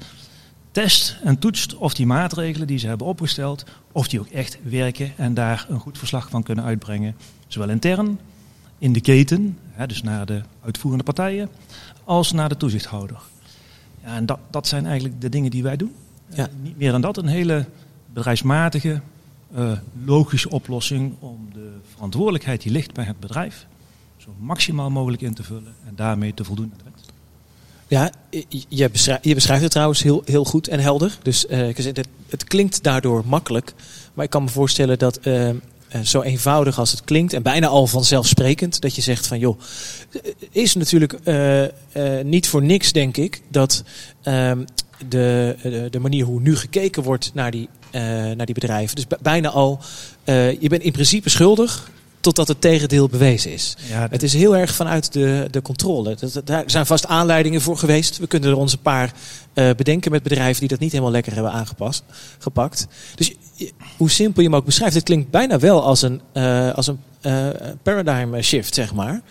test 0.71 1.17
en 1.23 1.39
toetst 1.39 1.75
of 1.75 1.93
die 1.93 2.05
maatregelen 2.05 2.67
die 2.67 2.77
ze 2.77 2.87
hebben 2.87 3.07
opgesteld, 3.07 3.65
of 3.91 4.07
die 4.07 4.19
ook 4.19 4.27
echt 4.27 4.57
werken 4.63 5.11
en 5.15 5.33
daar 5.33 5.65
een 5.69 5.79
goed 5.79 5.97
verslag 5.97 6.29
van 6.29 6.43
kunnen 6.43 6.65
uitbrengen. 6.65 7.15
Zowel 7.47 7.69
intern, 7.69 8.19
in 8.77 8.93
de 8.93 9.01
keten, 9.01 9.57
hè, 9.71 9.87
dus 9.87 10.01
naar 10.01 10.25
de 10.25 10.41
uitvoerende 10.63 11.03
partijen, 11.03 11.49
als 12.03 12.31
naar 12.31 12.49
de 12.49 12.57
toezichthouder. 12.57 13.17
Ja, 14.03 14.15
en 14.15 14.25
dat, 14.25 14.39
dat 14.49 14.67
zijn 14.67 14.85
eigenlijk 14.85 15.21
de 15.21 15.29
dingen 15.29 15.51
die 15.51 15.63
wij 15.63 15.75
doen. 15.75 15.91
Ja. 16.29 16.47
Eh, 16.47 16.53
niet 16.61 16.77
meer 16.77 16.91
dan 16.91 17.01
dat, 17.01 17.17
een 17.17 17.27
hele 17.27 17.65
bedrijfsmatige, 18.13 19.01
eh, 19.53 19.71
logische 20.05 20.49
oplossing 20.49 21.13
om 21.19 21.49
de 21.53 21.77
verantwoordelijkheid 21.93 22.61
die 22.61 22.71
ligt 22.71 22.93
bij 22.93 23.05
het 23.05 23.19
bedrijf 23.19 23.67
zo 24.27 24.35
maximaal 24.39 24.89
mogelijk 24.89 25.21
in 25.21 25.33
te 25.33 25.43
vullen 25.43 25.73
en 25.87 25.95
daarmee 25.95 26.33
te 26.33 26.43
voldoen 26.43 26.71
aan 26.71 26.77
de 26.77 26.83
wet. 26.83 27.11
Ja, 27.87 28.11
je 28.67 28.89
beschrijft, 28.89 29.23
je 29.23 29.33
beschrijft 29.33 29.63
het 29.63 29.71
trouwens 29.71 30.03
heel, 30.03 30.21
heel 30.25 30.45
goed 30.45 30.67
en 30.67 30.79
helder. 30.79 31.17
Dus 31.21 31.45
uh, 31.45 31.75
het, 31.75 32.07
het, 32.29 32.43
klinkt 32.43 32.83
daardoor 32.83 33.23
makkelijk. 33.25 33.73
Maar 34.13 34.25
ik 34.25 34.31
kan 34.31 34.43
me 34.43 34.49
voorstellen 34.49 34.99
dat 34.99 35.25
uh, 35.27 35.49
zo 36.03 36.21
eenvoudig 36.21 36.79
als 36.79 36.91
het 36.91 37.03
klinkt 37.03 37.33
en 37.33 37.41
bijna 37.41 37.67
al 37.67 37.87
vanzelfsprekend, 37.87 38.81
dat 38.81 38.95
je 38.95 39.01
zegt 39.01 39.27
van 39.27 39.39
joh, 39.39 39.59
is 40.51 40.75
natuurlijk 40.75 41.15
uh, 41.23 41.63
niet 42.23 42.47
voor 42.47 42.63
niks, 42.63 42.91
denk 42.91 43.17
ik, 43.17 43.41
dat 43.47 43.83
ehm, 44.21 44.63
de, 45.07 45.55
de, 45.61 45.87
de, 45.89 45.99
manier 45.99 46.25
hoe 46.25 46.41
nu 46.41 46.55
gekeken 46.55 47.03
wordt 47.03 47.31
naar 47.33 47.51
die, 47.51 47.69
naar 48.35 48.45
die 48.45 48.53
bedrijven, 48.53 48.95
dus 48.95 49.05
bijna 49.21 49.49
al, 49.49 49.79
je 50.59 50.67
bent 50.67 50.83
in 50.83 50.91
principe 50.91 51.29
schuldig 51.29 51.89
totdat 52.27 52.47
het 52.47 52.61
tegendeel 52.61 53.07
bewezen 53.07 53.51
is. 53.51 53.77
Ja, 53.89 54.07
Het 54.09 54.23
is 54.23 54.33
heel 54.33 54.55
erg 54.55 54.73
vanuit 54.75 55.13
de, 55.13 55.47
de 55.51 55.61
controle. 55.61 56.15
Dat, 56.15 56.41
daar 56.43 56.63
zijn 56.65 56.85
vast 56.85 57.05
aanleidingen 57.05 57.61
voor 57.61 57.77
geweest. 57.77 58.17
We 58.17 58.27
kunnen 58.27 58.49
er 58.49 58.57
ons 58.57 58.73
een 58.73 58.79
paar 58.79 59.13
uh, 59.53 59.69
bedenken 59.77 60.11
met 60.11 60.23
bedrijven 60.23 60.59
die 60.59 60.69
dat 60.69 60.79
niet 60.79 60.91
helemaal 60.91 61.11
lekker 61.11 61.33
hebben 61.33 61.51
aangepast, 61.51 62.03
gepakt. 62.37 62.87
Dus 63.15 63.33
hoe 63.97 64.09
simpel 64.09 64.41
je 64.41 64.47
hem 64.47 64.57
ook 64.57 64.65
beschrijft, 64.65 64.95
het 64.95 65.03
klinkt 65.03 65.29
bijna 65.29 65.59
wel 65.59 65.83
als 65.83 66.01
een, 66.01 66.21
uh, 66.33 66.73
als 66.73 66.87
een 66.87 66.99
uh, 67.21 67.47
paradigm 67.83 68.41
shift, 68.41 68.73
zeg 68.73 68.93
maar. 68.93 69.21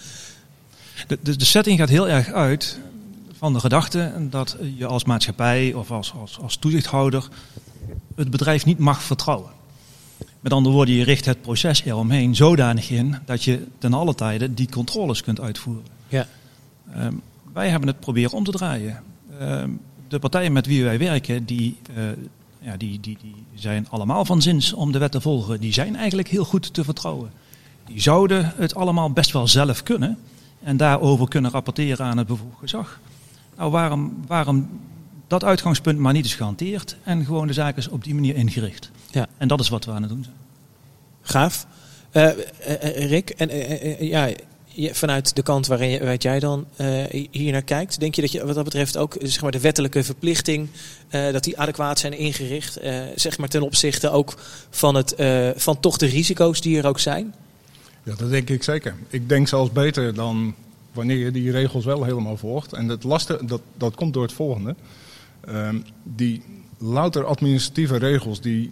De, 1.06 1.18
de, 1.22 1.36
de 1.36 1.44
setting 1.44 1.78
gaat 1.78 1.88
heel 1.88 2.08
erg 2.08 2.32
uit 2.32 2.78
van 3.38 3.52
de 3.52 3.60
gedachte 3.60 4.12
dat 4.30 4.56
je 4.76 4.86
als 4.86 5.04
maatschappij 5.04 5.72
of 5.72 5.90
als, 5.90 6.12
als, 6.20 6.38
als 6.42 6.56
toezichthouder 6.56 7.28
het 8.14 8.30
bedrijf 8.30 8.64
niet 8.64 8.78
mag 8.78 9.02
vertrouwen. 9.02 9.50
Met 10.40 10.52
andere 10.52 10.74
woorden, 10.74 10.94
je 10.94 11.04
richt 11.04 11.24
het 11.24 11.42
proces 11.42 11.82
eromheen 11.84 12.34
zodanig 12.34 12.90
in 12.90 13.18
dat 13.24 13.44
je 13.44 13.66
ten 13.78 13.94
alle 13.94 14.14
tijde 14.14 14.54
die 14.54 14.68
controles 14.68 15.22
kunt 15.22 15.40
uitvoeren. 15.40 15.84
Ja. 16.08 16.26
Um, 16.96 17.22
wij 17.52 17.68
hebben 17.68 17.88
het 17.88 18.00
proberen 18.00 18.32
om 18.32 18.44
te 18.44 18.50
draaien. 18.50 19.02
Um, 19.40 19.80
de 20.08 20.18
partijen 20.18 20.52
met 20.52 20.66
wie 20.66 20.84
wij 20.84 20.98
werken, 20.98 21.44
die, 21.44 21.76
uh, 21.96 22.04
ja, 22.66 22.76
die, 22.76 23.00
die, 23.00 23.18
die 23.20 23.34
zijn 23.54 23.88
allemaal 23.90 24.24
van 24.24 24.42
zins 24.42 24.72
om 24.72 24.92
de 24.92 24.98
wet 24.98 25.12
te 25.12 25.20
volgen. 25.20 25.60
Die 25.60 25.72
zijn 25.72 25.96
eigenlijk 25.96 26.28
heel 26.28 26.44
goed 26.44 26.74
te 26.74 26.84
vertrouwen. 26.84 27.30
Die 27.86 28.00
zouden 28.00 28.52
het 28.56 28.74
allemaal 28.74 29.10
best 29.10 29.32
wel 29.32 29.48
zelf 29.48 29.82
kunnen 29.82 30.18
en 30.62 30.76
daarover 30.76 31.28
kunnen 31.28 31.50
rapporteren 31.50 32.06
aan 32.06 32.18
het 32.18 32.26
bevoegd 32.26 32.58
gezag. 32.58 33.00
Nou, 33.56 33.70
waarom, 33.70 34.24
waarom 34.26 34.68
dat 35.26 35.44
uitgangspunt 35.44 35.98
maar 35.98 36.12
niet 36.12 36.24
is 36.24 36.34
gehanteerd 36.34 36.96
en 37.02 37.24
gewoon 37.24 37.46
de 37.46 37.52
zaak 37.52 37.76
is 37.76 37.88
op 37.88 38.04
die 38.04 38.14
manier 38.14 38.34
ingericht? 38.34 38.90
Ja. 39.10 39.26
En 39.36 39.48
dat 39.48 39.60
is 39.60 39.68
wat 39.68 39.84
we 39.84 39.90
aan 39.90 40.02
het 40.02 40.10
doen 40.10 40.24
zijn. 40.24 40.36
Gaaf. 41.22 41.66
Uh, 42.12 42.30
Rick, 43.08 43.30
en 43.30 43.48
ja, 44.06 44.28
vanuit 44.76 45.36
de 45.36 45.42
kant 45.42 45.66
waarin 45.66 46.04
waar 46.04 46.16
jij 46.16 46.40
dan 46.40 46.66
hier 47.30 47.52
naar 47.52 47.62
kijkt, 47.62 48.00
denk 48.00 48.14
je 48.14 48.20
dat 48.20 48.32
je 48.32 48.46
wat 48.46 48.54
dat 48.54 48.64
betreft 48.64 48.96
ook 48.96 49.16
zeg 49.20 49.42
maar, 49.42 49.50
de 49.50 49.60
wettelijke 49.60 50.04
verplichting, 50.04 50.68
dat 51.10 51.44
die 51.44 51.58
adequaat 51.58 51.98
zijn 51.98 52.18
ingericht, 52.18 52.78
zeg 53.14 53.38
maar 53.38 53.48
ten 53.48 53.62
opzichte 53.62 54.10
ook 54.10 54.34
van, 54.70 54.94
het, 54.94 55.14
van 55.56 55.80
toch 55.80 55.96
de 55.96 56.06
risico's 56.06 56.60
die 56.60 56.78
er 56.78 56.86
ook 56.86 56.98
zijn? 56.98 57.34
Ja, 58.02 58.14
dat 58.14 58.30
denk 58.30 58.50
ik 58.50 58.62
zeker. 58.62 58.94
Ik 59.08 59.28
denk 59.28 59.48
zelfs 59.48 59.72
beter 59.72 60.14
dan 60.14 60.54
wanneer 60.96 61.16
je 61.16 61.30
die 61.30 61.50
regels 61.50 61.84
wel 61.84 62.04
helemaal 62.04 62.36
volgt. 62.36 62.72
En 62.72 62.88
het 62.88 63.04
lastige, 63.04 63.44
dat, 63.44 63.60
dat 63.76 63.94
komt 63.94 64.14
door 64.14 64.22
het 64.22 64.32
volgende. 64.32 64.74
Ehm, 65.40 65.78
die 66.02 66.42
louter 66.78 67.24
administratieve 67.24 67.96
regels 67.96 68.40
die 68.40 68.70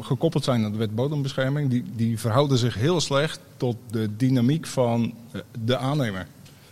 gekoppeld 0.00 0.44
zijn 0.44 0.64
aan 0.64 0.72
de 0.72 0.78
wet 0.78 0.94
bodembescherming, 0.94 1.70
die, 1.70 1.84
die 1.96 2.18
verhouden 2.18 2.58
zich 2.58 2.74
heel 2.74 3.00
slecht 3.00 3.40
tot 3.56 3.76
de 3.90 4.16
dynamiek 4.16 4.66
van 4.66 5.14
eh, 5.32 5.40
de 5.64 5.76
aannemer. 5.76 6.26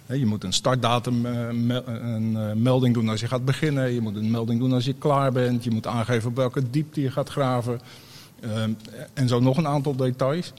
je 0.07 0.27
moet 0.27 0.45
een 0.45 0.53
startdatum, 0.53 1.27
uh, 1.27 1.49
een 1.85 2.33
uh, 2.33 2.53
melding 2.53 2.95
doen 2.95 3.09
als 3.09 3.21
je 3.21 3.29
gaat 3.29 3.45
beginnen. 3.45 3.93
Je 3.93 4.01
moet 4.01 4.17
een 4.17 4.31
melding 4.31 4.61
doen 4.61 4.73
als 4.73 4.85
je 4.85 4.95
klaar 4.95 5.33
bent. 5.33 5.65
Je 5.65 5.71
moet 5.71 5.87
aangeven 5.87 6.29
op 6.29 6.37
welke 6.37 6.71
diepte 6.71 7.01
je 7.01 7.11
gaat 7.11 7.29
graven. 7.29 7.81
Ehm, 8.41 8.73
en 9.15 9.29
zo 9.29 9.41
nog 9.41 9.57
een 9.57 9.67
aantal 9.67 9.97
details. 9.97 10.53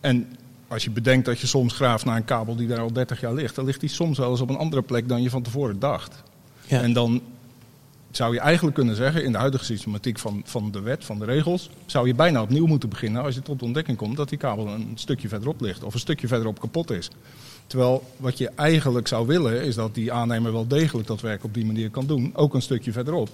En 0.00 0.26
als 0.68 0.84
je 0.84 0.90
bedenkt 0.90 1.26
dat 1.26 1.40
je 1.40 1.46
soms 1.46 1.74
graaft 1.74 2.04
naar 2.04 2.16
een 2.16 2.24
kabel 2.24 2.56
die 2.56 2.66
daar 2.66 2.80
al 2.80 2.92
30 2.92 3.20
jaar 3.20 3.34
ligt, 3.34 3.54
dan 3.54 3.64
ligt 3.64 3.80
die 3.80 3.88
soms 3.88 4.18
wel 4.18 4.30
eens 4.30 4.40
op 4.40 4.48
een 4.48 4.56
andere 4.56 4.82
plek 4.82 5.08
dan 5.08 5.22
je 5.22 5.30
van 5.30 5.42
tevoren 5.42 5.78
dacht. 5.78 6.22
Ja. 6.66 6.80
En 6.80 6.92
dan 6.92 7.22
zou 8.18 8.34
je 8.34 8.40
eigenlijk 8.40 8.76
kunnen 8.76 8.96
zeggen, 8.96 9.24
in 9.24 9.32
de 9.32 9.38
huidige 9.38 9.64
systematiek 9.64 10.18
van, 10.18 10.42
van 10.44 10.70
de 10.70 10.80
wet, 10.80 11.04
van 11.04 11.18
de 11.18 11.24
regels, 11.24 11.70
zou 11.86 12.06
je 12.06 12.14
bijna 12.14 12.42
opnieuw 12.42 12.66
moeten 12.66 12.88
beginnen 12.88 13.22
als 13.22 13.34
je 13.34 13.42
tot 13.42 13.58
de 13.58 13.64
ontdekking 13.64 13.96
komt 13.96 14.16
dat 14.16 14.28
die 14.28 14.38
kabel 14.38 14.68
een 14.68 14.92
stukje 14.94 15.28
verderop 15.28 15.60
ligt 15.60 15.82
of 15.82 15.94
een 15.94 16.00
stukje 16.00 16.28
verderop 16.28 16.60
kapot 16.60 16.90
is. 16.90 17.10
Terwijl 17.66 18.02
wat 18.16 18.38
je 18.38 18.50
eigenlijk 18.54 19.08
zou 19.08 19.26
willen 19.26 19.62
is 19.62 19.74
dat 19.74 19.94
die 19.94 20.12
aannemer 20.12 20.52
wel 20.52 20.66
degelijk 20.66 21.08
dat 21.08 21.20
werk 21.20 21.44
op 21.44 21.54
die 21.54 21.66
manier 21.66 21.90
kan 21.90 22.06
doen, 22.06 22.30
ook 22.34 22.54
een 22.54 22.62
stukje 22.62 22.92
verderop. 22.92 23.28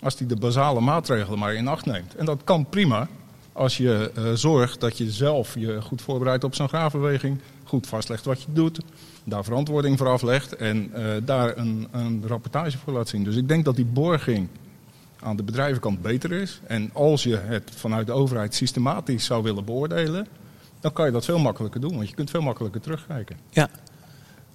Als 0.00 0.16
die 0.16 0.26
de 0.26 0.36
basale 0.36 0.80
maatregelen 0.80 1.38
maar 1.38 1.54
in 1.54 1.68
acht 1.68 1.86
neemt. 1.86 2.14
En 2.14 2.24
dat 2.24 2.40
kan 2.44 2.66
prima 2.68 3.08
als 3.54 3.76
je 3.76 4.10
uh, 4.18 4.32
zorgt 4.32 4.80
dat 4.80 4.98
je 4.98 5.10
zelf 5.10 5.54
je 5.58 5.82
goed 5.82 6.02
voorbereidt 6.02 6.44
op 6.44 6.54
zo'n 6.54 6.68
graafbeweging, 6.68 7.38
goed 7.64 7.86
vastlegt 7.86 8.24
wat 8.24 8.42
je 8.42 8.52
doet, 8.52 8.80
daar 9.24 9.44
verantwoording 9.44 9.98
voor 9.98 10.08
aflegt 10.08 10.56
en 10.56 10.90
uh, 10.96 11.06
daar 11.24 11.56
een, 11.56 11.88
een 11.90 12.22
rapportage 12.26 12.78
voor 12.78 12.92
laat 12.92 13.08
zien. 13.08 13.24
Dus 13.24 13.36
ik 13.36 13.48
denk 13.48 13.64
dat 13.64 13.76
die 13.76 13.84
borging 13.84 14.48
aan 15.20 15.36
de 15.36 15.42
bedrijvenkant 15.42 16.02
beter 16.02 16.32
is. 16.32 16.60
En 16.66 16.90
als 16.92 17.22
je 17.22 17.36
het 17.36 17.70
vanuit 17.74 18.06
de 18.06 18.12
overheid 18.12 18.54
systematisch 18.54 19.24
zou 19.24 19.42
willen 19.42 19.64
beoordelen, 19.64 20.26
dan 20.80 20.92
kan 20.92 21.06
je 21.06 21.12
dat 21.12 21.24
veel 21.24 21.38
makkelijker 21.38 21.80
doen, 21.80 21.96
want 21.96 22.08
je 22.08 22.14
kunt 22.14 22.30
veel 22.30 22.42
makkelijker 22.42 22.80
terugkijken. 22.80 23.36
Ja. 23.50 23.70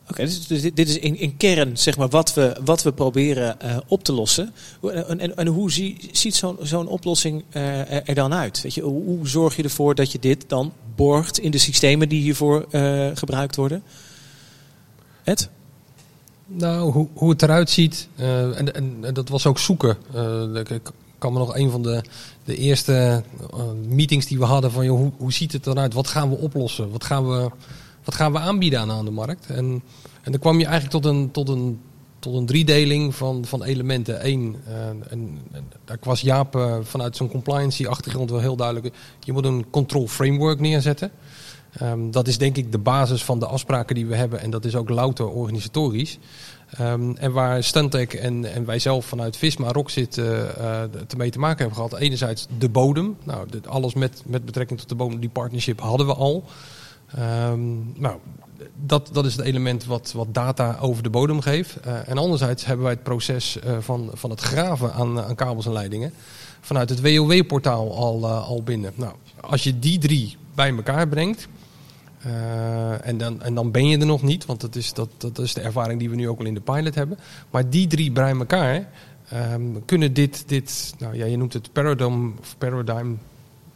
Oké, 0.10 0.24
dus, 0.24 0.48
dus 0.48 0.62
dit, 0.62 0.90
is 0.90 0.98
in, 0.98 1.18
in, 1.18 1.38
kern 1.38 1.78
zeg 1.78 1.98
maar, 1.98 2.10
wat, 2.10 2.34
we, 2.34 2.56
wat 2.66 2.84
we 2.84 2.92
proberen 2.92 3.58
uh, 3.64 3.78
op 3.88 4.04
te 4.04 4.14
lossen. 4.14 4.54
En, 4.82 5.20
en, 5.20 5.38
en 5.38 5.48
hoe 5.48 5.72
zie, 5.72 6.10
ziet 6.12 6.44
zo'n 6.62 6.88
oplossing 6.88 7.44
uh, 7.52 8.10
er 8.10 8.16
dan 8.16 8.34
uit? 8.34 8.62
Weet 8.62 8.74
je, 8.74 8.82
hoe, 8.82 9.28
zorg 9.28 9.56
je 9.56 9.64
ervoor 9.64 9.96
dat 9.96 10.12
je 10.12 10.20
dit 10.20 10.46
dan 10.48 10.74
borgt 10.96 11.40
in 11.40 11.52
de 11.52 11.58
systemen 11.58 12.10
die 12.10 12.22
hiervoor 12.22 12.66
uh, 12.72 13.10
gebruikt 13.14 13.56
worden? 13.56 13.84
Ed? 15.24 15.50
Nou, 16.46 16.92
hoe, 16.92 17.08
hoe 17.14 17.30
het 17.30 17.42
eruit 17.42 17.70
ziet, 17.70 18.08
uh, 18.20 18.60
en, 18.60 18.76
en, 18.76 19.14
dat 19.14 19.30
was 19.30 19.46
ook 19.46 19.60
zoeken. 19.60 19.98
Ik 20.68 20.92
kan 21.18 21.34
me 21.34 21.40
nog 21.40 21.56
een 21.56 21.72
van 21.72 21.84
de, 21.84 22.04
de 22.44 22.56
eerste 22.56 23.24
meetings 23.88 24.26
die 24.26 24.40
we 24.40 24.46
hadden 24.46 24.72
van 24.72 24.86
joh, 24.86 24.98
hoe, 24.98 25.12
hoe 25.18 25.34
ziet 25.34 25.52
het 25.52 25.68
eruit? 25.68 25.94
Wat 25.94 26.08
gaan 26.08 26.30
we 26.30 26.38
oplossen? 26.38 26.92
Wat 26.92 27.04
gaan 27.04 27.30
we, 27.30 27.52
wat 28.04 28.16
gaan 28.16 28.32
we 28.32 28.40
aanbieden 28.40 28.80
aan, 28.80 28.92
aan 28.92 29.06
de 29.06 29.12
markt? 29.12 29.46
En, 29.50 29.84
en 30.22 30.32
dan 30.32 30.40
kwam 30.40 30.60
je 30.60 30.66
eigenlijk 30.66 31.04
tot 31.04 31.14
een, 31.14 31.32
tot 31.32 31.50
een, 31.50 31.82
tot 32.20 32.36
een 32.36 32.46
driedeling 32.46 33.16
van, 33.16 33.46
van 33.46 33.64
elementen. 33.64 34.28
Eén, 34.28 34.56
en, 34.68 35.04
en, 35.10 35.40
daar 35.86 35.98
was 36.02 36.22
Jaap 36.22 36.80
vanuit 36.82 37.16
zo'n 37.16 37.30
compliancy-achtergrond 37.30 38.30
wel 38.30 38.40
heel 38.40 38.56
duidelijk. 38.56 38.96
Je 39.20 39.34
moet 39.34 39.46
een 39.46 39.70
control 39.70 40.08
framework 40.08 40.60
neerzetten. 40.60 41.12
Um, 41.82 42.12
dat 42.12 42.28
is 42.28 42.38
denk 42.38 42.58
ik 42.58 42.72
de 42.72 42.78
basis 42.78 43.24
van 43.24 43.40
de 43.40 43.46
afspraken 43.46 43.96
die 43.96 44.06
we 44.06 44.16
hebben. 44.16 44.40
En 44.40 44.50
dat 44.50 44.66
is 44.66 44.76
ook 44.76 44.90
louter 44.90 45.28
organisatorisch. 45.28 46.20
Um, 46.82 47.16
en 47.18 47.32
waar 47.32 47.64
Stantec 47.64 48.14
en, 48.14 48.54
en 48.54 48.66
wij 48.66 48.80
zelf 48.80 49.06
vanuit 49.06 49.38
Visma 49.38 49.72
Rockzit 49.72 50.18
uh, 50.18 50.26
uh, 50.26 50.84
te 51.08 51.16
mee 51.18 51.30
te 51.30 51.40
maken 51.40 51.58
hebben 51.58 51.76
gehad. 51.76 52.02
Enerzijds 52.02 52.48
de 52.58 52.70
bodem. 52.70 53.18
Nou, 53.24 53.50
dit, 53.50 53.68
alles 53.68 53.94
met, 53.94 54.24
met 54.26 54.46
betrekking 54.46 54.80
tot 54.80 54.90
de 54.90 54.96
bodem, 54.96 55.20
die 55.20 55.30
partnership 55.30 55.82
hadden 55.82 56.08
we 56.08 56.14
al. 56.14 56.44
Um, 57.18 57.94
nou, 57.96 58.20
dat, 58.76 59.10
dat 59.12 59.26
is 59.26 59.36
het 59.36 59.46
element 59.46 59.86
wat, 59.86 60.12
wat 60.12 60.34
data 60.34 60.78
over 60.82 61.04
de 61.04 61.10
bodem 61.10 61.42
geeft. 61.42 61.78
Uh, 61.88 62.10
en 62.10 62.18
anderzijds 62.18 62.66
hebben 62.66 62.84
wij 62.84 62.94
het 62.94 63.04
proces 63.04 63.58
uh, 63.58 63.78
van, 63.80 64.10
van 64.14 64.30
het 64.30 64.40
graven 64.40 64.94
aan, 64.94 65.22
aan 65.22 65.36
kabels 65.36 65.66
en 65.66 65.74
leidingen 65.74 66.14
vanuit 66.62 66.90
het 66.90 67.02
WOW-portaal 67.02 67.96
al, 67.96 68.20
uh, 68.24 68.48
al 68.48 68.64
binnen. 68.64 68.92
Nou, 68.96 69.14
als 69.42 69.64
je 69.64 69.80
die 69.80 69.98
drie 69.98 70.38
bij 70.56 70.76
elkaar 70.76 71.08
brengt, 71.08 71.48
en, 73.02 73.18
dan, 73.18 73.42
en 73.42 73.54
dan 73.54 73.72
ben 73.72 73.88
je 73.88 73.98
er 73.98 74.06
nog 74.06 74.22
niet, 74.22 74.46
want 74.46 74.62
dat 74.62 74.76
is, 74.76 74.94
dat, 74.94 75.10
dat 75.18 75.40
is 75.40 75.54
de 75.54 75.62
ervaring 75.62 76.00
die 76.00 76.10
we 76.10 76.16
nu 76.16 76.30
ook 76.30 76.40
al 76.40 76.46
in 76.46 76.54
de 76.54 76.62
pilot 76.62 76.96
hebben. 76.96 77.20
Maar 77.50 77.70
die 77.70 77.88
drie 77.88 78.12
bij 78.12 78.32
elkaar 78.32 78.90
um, 79.54 79.86
kunnen 79.86 80.14
dit, 80.14 80.44
dit 80.48 80.94
nou 80.98 81.16
ja, 81.16 81.26
je 81.26 81.38
noemt 81.38 81.54
het 81.54 81.72
paradigm, 81.72 82.30
paradigm 82.58 83.14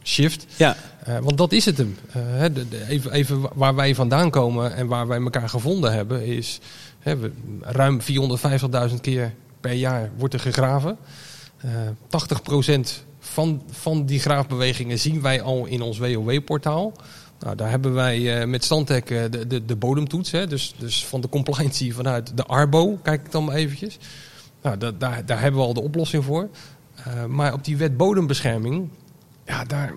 shift. 0.04 0.46
Ja. 0.56 0.76
Uh, 1.08 1.18
want 1.18 1.38
dat 1.38 1.52
is 1.52 1.64
het 1.64 1.76
hem. 1.76 1.96
Uh, 2.16 2.42
de, 2.42 2.68
de, 2.68 2.88
even, 2.88 3.12
even 3.12 3.40
waar 3.54 3.74
wij 3.74 3.94
vandaan 3.94 4.30
komen 4.30 4.74
en 4.74 4.86
waar 4.86 5.06
wij 5.06 5.20
elkaar 5.20 5.48
gevonden 5.48 5.92
hebben, 5.92 6.26
is 6.26 6.60
hè, 6.98 7.16
we, 7.16 7.32
ruim 7.60 8.00
450.000 8.90 8.94
keer 9.00 9.34
per 9.60 9.72
jaar 9.72 10.10
wordt 10.16 10.34
er 10.34 10.40
gegraven. 10.40 10.96
Uh, 11.64 11.70
80% 12.76 12.80
van, 13.18 13.62
van 13.70 14.06
die 14.06 14.20
graafbewegingen 14.20 14.98
zien 14.98 15.22
wij 15.22 15.42
al 15.42 15.66
in 15.66 15.82
ons 15.82 15.98
WOW-portaal. 15.98 16.92
Nou, 17.40 17.56
daar 17.56 17.70
hebben 17.70 17.94
wij 17.94 18.46
met 18.46 18.64
Stantec 18.64 19.06
de, 19.06 19.46
de, 19.46 19.64
de, 19.64 19.76
bodemtoets. 19.76 20.30
Hè, 20.30 20.46
dus, 20.46 20.74
dus 20.78 21.06
van 21.06 21.20
de 21.20 21.28
compliancy 21.28 21.92
vanuit 21.92 22.36
de 22.36 22.44
Arbo, 22.44 22.98
kijk 23.02 23.24
ik 23.24 23.32
dan 23.32 23.44
maar 23.44 23.54
eventjes. 23.54 23.98
Nou, 24.62 24.78
dat, 24.78 25.00
daar, 25.00 25.26
daar 25.26 25.40
hebben 25.40 25.60
we 25.60 25.66
al 25.66 25.74
de 25.74 25.82
oplossing 25.82 26.24
voor. 26.24 26.48
Maar 27.28 27.52
op 27.52 27.64
die 27.64 27.76
wet 27.76 27.96
bodembescherming, 27.96 28.88
ja, 29.46 29.64
daar, 29.64 29.92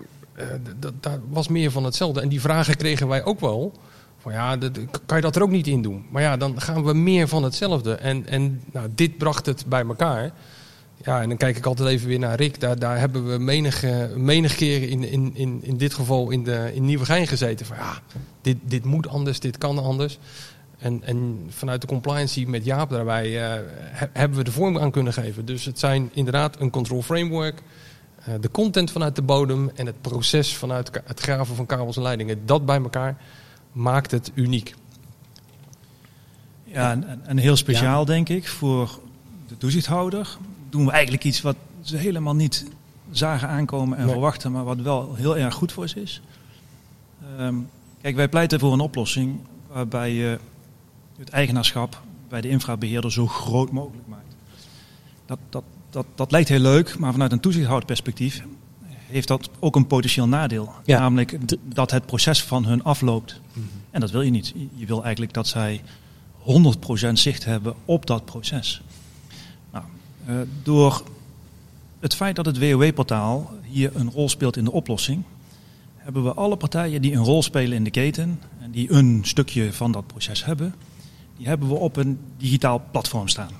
daar 1.00 1.18
was 1.28 1.48
meer 1.48 1.70
van 1.70 1.84
hetzelfde. 1.84 2.20
En 2.20 2.28
die 2.28 2.40
vragen 2.40 2.76
kregen 2.76 3.08
wij 3.08 3.24
ook 3.24 3.40
wel 3.40 3.72
Van 4.20 4.32
ja, 4.32 4.56
dat, 4.56 4.78
kan 5.06 5.16
je 5.16 5.22
dat 5.22 5.36
er 5.36 5.42
ook 5.42 5.50
niet 5.50 5.66
in 5.66 5.82
doen? 5.82 6.06
Maar 6.10 6.22
ja, 6.22 6.36
dan 6.36 6.60
gaan 6.60 6.84
we 6.84 6.92
meer 6.94 7.28
van 7.28 7.42
hetzelfde. 7.42 7.94
En, 7.94 8.26
en 8.26 8.62
nou, 8.72 8.88
dit 8.94 9.18
bracht 9.18 9.46
het 9.46 9.66
bij 9.66 9.84
elkaar. 9.86 10.30
Ja, 11.04 11.22
en 11.22 11.28
dan 11.28 11.38
kijk 11.38 11.56
ik 11.56 11.66
altijd 11.66 11.88
even 11.88 12.08
weer 12.08 12.18
naar 12.18 12.36
Rick. 12.36 12.60
Daar, 12.60 12.78
daar 12.78 12.98
hebben 12.98 13.30
we 13.30 13.38
menig, 13.38 13.82
eh, 13.82 14.14
menig 14.16 14.54
keer 14.54 14.82
in, 14.88 15.04
in, 15.04 15.30
in, 15.34 15.60
in 15.62 15.76
dit 15.76 15.94
geval 15.94 16.30
in, 16.30 16.44
de, 16.44 16.70
in 16.74 16.84
Nieuwegein 16.84 17.26
gezeten. 17.26 17.66
Van 17.66 17.76
ja, 17.76 17.98
dit, 18.40 18.56
dit 18.62 18.84
moet 18.84 19.08
anders, 19.08 19.40
dit 19.40 19.58
kan 19.58 19.78
anders. 19.78 20.18
En, 20.78 21.02
en 21.04 21.46
vanuit 21.48 21.80
de 21.80 21.86
compliancy 21.86 22.44
met 22.48 22.64
Jaap 22.64 22.90
daarbij 22.90 23.26
eh, 23.26 23.60
he- 23.76 24.10
hebben 24.12 24.38
we 24.38 24.44
de 24.44 24.52
vorm 24.52 24.78
aan 24.78 24.90
kunnen 24.90 25.12
geven. 25.12 25.44
Dus 25.44 25.64
het 25.64 25.78
zijn 25.78 26.10
inderdaad 26.12 26.60
een 26.60 26.70
control 26.70 27.02
framework, 27.02 27.58
eh, 27.58 27.62
de 28.40 28.50
content 28.50 28.90
vanuit 28.90 29.16
de 29.16 29.22
bodem 29.22 29.70
en 29.74 29.86
het 29.86 30.00
proces 30.00 30.56
vanuit 30.56 30.90
het 31.04 31.20
graven 31.20 31.56
van 31.56 31.66
kabels 31.66 31.96
en 31.96 32.02
leidingen. 32.02 32.46
Dat 32.46 32.66
bij 32.66 32.82
elkaar 32.82 33.16
maakt 33.72 34.10
het 34.10 34.30
uniek. 34.34 34.74
Ja, 36.64 36.98
en, 37.24 37.38
heel 37.38 37.56
speciaal 37.56 38.04
denk 38.04 38.28
ik 38.28 38.48
voor 38.48 38.98
de 39.48 39.56
toezichthouder 39.56 40.36
doen 40.70 40.84
we 40.84 40.90
eigenlijk 40.90 41.24
iets 41.24 41.40
wat 41.40 41.56
ze 41.80 41.96
helemaal 41.96 42.34
niet 42.34 42.66
zagen 43.10 43.48
aankomen 43.48 43.98
en 43.98 44.04
Nee. 44.04 44.12
verwachten, 44.12 44.52
maar 44.52 44.64
wat 44.64 44.80
wel 44.80 45.14
heel 45.14 45.36
erg 45.36 45.54
goed 45.54 45.72
voor 45.72 45.88
ze 45.88 46.02
is. 46.02 46.22
Ehm, 47.38 47.54
kijk, 48.00 48.16
wij 48.16 48.28
pleiten 48.28 48.60
voor 48.60 48.72
een 48.72 48.80
oplossing 48.80 49.40
waarbij 49.72 50.12
je 50.12 50.38
het 51.18 51.28
eigenaarschap 51.28 52.02
bij 52.28 52.40
de 52.40 52.48
infrabeheerder 52.48 53.12
zo 53.12 53.26
groot 53.26 53.70
mogelijk 53.70 54.06
maakt. 54.06 54.36
Dat, 55.26 55.38
dat, 55.48 55.64
dat, 55.90 56.06
dat 56.14 56.30
lijkt 56.30 56.48
heel 56.48 56.58
leuk, 56.58 56.98
maar 56.98 57.12
vanuit 57.12 57.32
een 57.32 57.40
toezichthouderperspectief 57.40 58.42
heeft 59.08 59.28
dat 59.28 59.50
ook 59.58 59.76
een 59.76 59.86
potentieel 59.86 60.28
nadeel. 60.28 60.72
Ja. 60.84 60.98
Namelijk 60.98 61.38
dat 61.74 61.90
het 61.90 62.06
proces 62.06 62.42
van 62.42 62.64
hun 62.64 62.84
afloopt. 62.84 63.40
En 63.90 64.00
dat 64.00 64.10
wil 64.10 64.22
je 64.22 64.30
niet. 64.30 64.54
Je 64.74 64.86
wil 64.86 65.02
eigenlijk 65.02 65.32
dat 65.32 65.46
zij 65.46 65.82
100% 66.38 67.12
zicht 67.12 67.44
hebben 67.44 67.74
op 67.84 68.06
dat 68.06 68.24
proces. 68.24 68.82
Nou, 69.72 69.84
eh, 70.26 70.34
door 70.62 71.02
het 72.00 72.14
feit 72.14 72.36
dat 72.36 72.46
het 72.46 72.58
WOW-portaal 72.58 73.50
hier 73.62 73.90
een 73.94 74.10
rol 74.10 74.28
speelt 74.28 74.56
in 74.56 74.64
de 74.64 74.72
oplossing, 74.72 75.22
hebben 75.96 76.24
we 76.24 76.34
alle 76.34 76.56
partijen 76.56 77.02
die 77.02 77.12
een 77.12 77.24
rol 77.24 77.42
spelen 77.42 77.76
in 77.76 77.84
de 77.84 77.90
keten 77.90 78.40
en 78.60 78.70
die 78.70 78.92
een 78.92 79.20
stukje 79.22 79.72
van 79.72 79.92
dat 79.92 80.06
proces 80.06 80.44
hebben, 80.44 80.74
die 81.36 81.46
hebben 81.46 81.68
we 81.68 81.74
op 81.74 81.96
een 81.96 82.18
digitaal 82.36 82.82
platform 82.90 83.28
staan. 83.28 83.50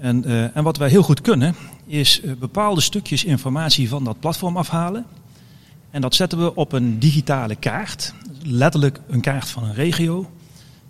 En, 0.00 0.24
eh, 0.24 0.56
en 0.56 0.64
wat 0.64 0.76
wij 0.76 0.88
heel 0.88 1.02
goed 1.02 1.20
kunnen, 1.20 1.54
is 1.86 2.20
eh, 2.20 2.32
bepaalde 2.32 2.80
stukjes 2.80 3.24
informatie 3.24 3.88
van 3.88 4.04
dat 4.04 4.20
platform 4.20 4.56
afhalen. 4.56 5.06
En 5.90 6.00
dat 6.00 6.14
zetten 6.14 6.38
we 6.38 6.54
op 6.54 6.72
een 6.72 6.98
digitale 6.98 7.54
kaart, 7.54 8.14
letterlijk 8.42 9.00
een 9.08 9.20
kaart 9.20 9.48
van 9.48 9.64
een 9.64 9.74
regio. 9.74 10.30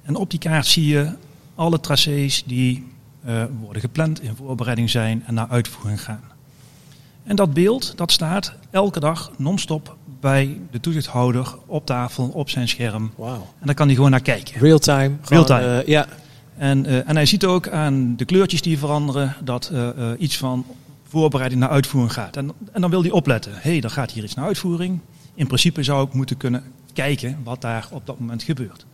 En 0.02 0.16
op 0.16 0.30
die 0.30 0.38
kaart 0.38 0.66
zie 0.66 0.86
je 0.86 1.12
alle 1.54 1.80
tracés 1.80 2.44
die 2.46 2.86
eh, 3.24 3.44
worden 3.60 3.82
gepland, 3.82 4.22
in 4.22 4.36
voorbereiding 4.36 4.90
zijn 4.90 5.22
en 5.26 5.34
naar 5.34 5.48
uitvoering 5.48 6.02
gaan. 6.02 6.22
En 7.22 7.36
dat 7.36 7.52
beeld, 7.54 7.92
dat 7.96 8.12
staat 8.12 8.54
elke 8.70 9.00
dag 9.00 9.30
non-stop 9.36 9.96
bij 10.20 10.60
de 10.70 10.80
toezichthouder 10.80 11.54
op 11.66 11.86
tafel, 11.86 12.28
op 12.28 12.50
zijn 12.50 12.68
scherm. 12.68 13.12
Wauw. 13.16 13.46
En 13.60 13.66
daar 13.66 13.74
kan 13.74 13.86
hij 13.86 13.94
gewoon 13.94 14.10
naar 14.10 14.20
kijken. 14.20 14.60
Real 14.60 14.78
time. 14.78 15.16
Real 15.22 15.44
time. 15.44 15.82
ja. 15.86 16.06
En, 16.60 16.86
eh, 16.86 17.08
en 17.08 17.16
hij 17.16 17.26
ziet 17.26 17.44
ook 17.44 17.68
aan 17.68 18.16
de 18.16 18.24
kleurtjes 18.24 18.62
die 18.62 18.78
veranderen 18.78 19.36
dat 19.44 19.70
eh, 19.72 19.88
eh, 19.88 20.20
iets 20.20 20.36
van 20.36 20.64
voorbereiding 21.08 21.60
naar 21.60 21.70
uitvoering 21.70 22.12
gaat. 22.12 22.36
En, 22.36 22.52
en 22.72 22.80
dan 22.80 22.90
wil 22.90 23.02
hij 23.02 23.10
opletten. 23.10 23.52
Hé, 23.52 23.70
hey, 23.70 23.80
dan 23.80 23.90
gaat 23.90 24.10
hier 24.10 24.24
iets 24.24 24.34
naar 24.34 24.44
uitvoering. 24.44 24.98
In 25.34 25.46
principe 25.46 25.82
zou 25.82 26.06
ik 26.06 26.12
moeten 26.12 26.36
kunnen 26.36 26.62
kijken 26.92 27.38
wat 27.44 27.60
daar 27.60 27.88
op 27.90 28.06
dat 28.06 28.18
moment 28.18 28.42
gebeurt. 28.42 28.86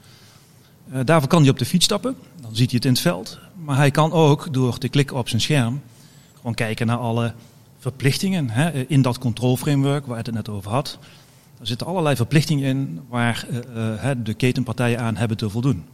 Daarvoor 1.05 1.29
kan 1.29 1.41
hij 1.41 1.51
op 1.51 1.59
de 1.59 1.65
fiets 1.65 1.85
stappen. 1.85 2.17
Dan 2.41 2.57
ziet 2.57 2.71
hij 2.71 2.75
het 2.75 2.85
in 2.85 2.93
het 2.93 3.01
veld. 3.01 3.39
Maar 3.65 3.77
hij 3.77 3.91
kan 3.91 4.13
ook 4.13 4.53
door 4.53 4.79
te 4.79 4.89
klikken 4.89 5.17
op 5.17 5.29
zijn 5.29 5.41
scherm 5.41 5.81
gewoon 6.37 6.55
kijken 6.55 6.87
naar 6.87 6.99
alle 6.99 7.33
verplichtingen 7.79 8.51
hè, 8.51 8.71
in 8.89 9.03
dat 9.03 9.19
controlframework 9.19 10.07
waar 10.07 10.17
het 10.17 10.27
het 10.27 10.35
net 10.35 10.49
over 10.49 10.71
had. 10.71 10.99
Er 11.61 11.67
zitten 11.67 11.87
allerlei 11.87 12.17
verplichtingen 12.17 12.69
in 12.69 13.01
waar 13.09 13.47
de 14.23 14.35
ketenpartijen 14.35 15.01
aan 15.01 15.17
hebben 15.17 15.37
te 15.37 15.51
voldoen. 15.51 15.85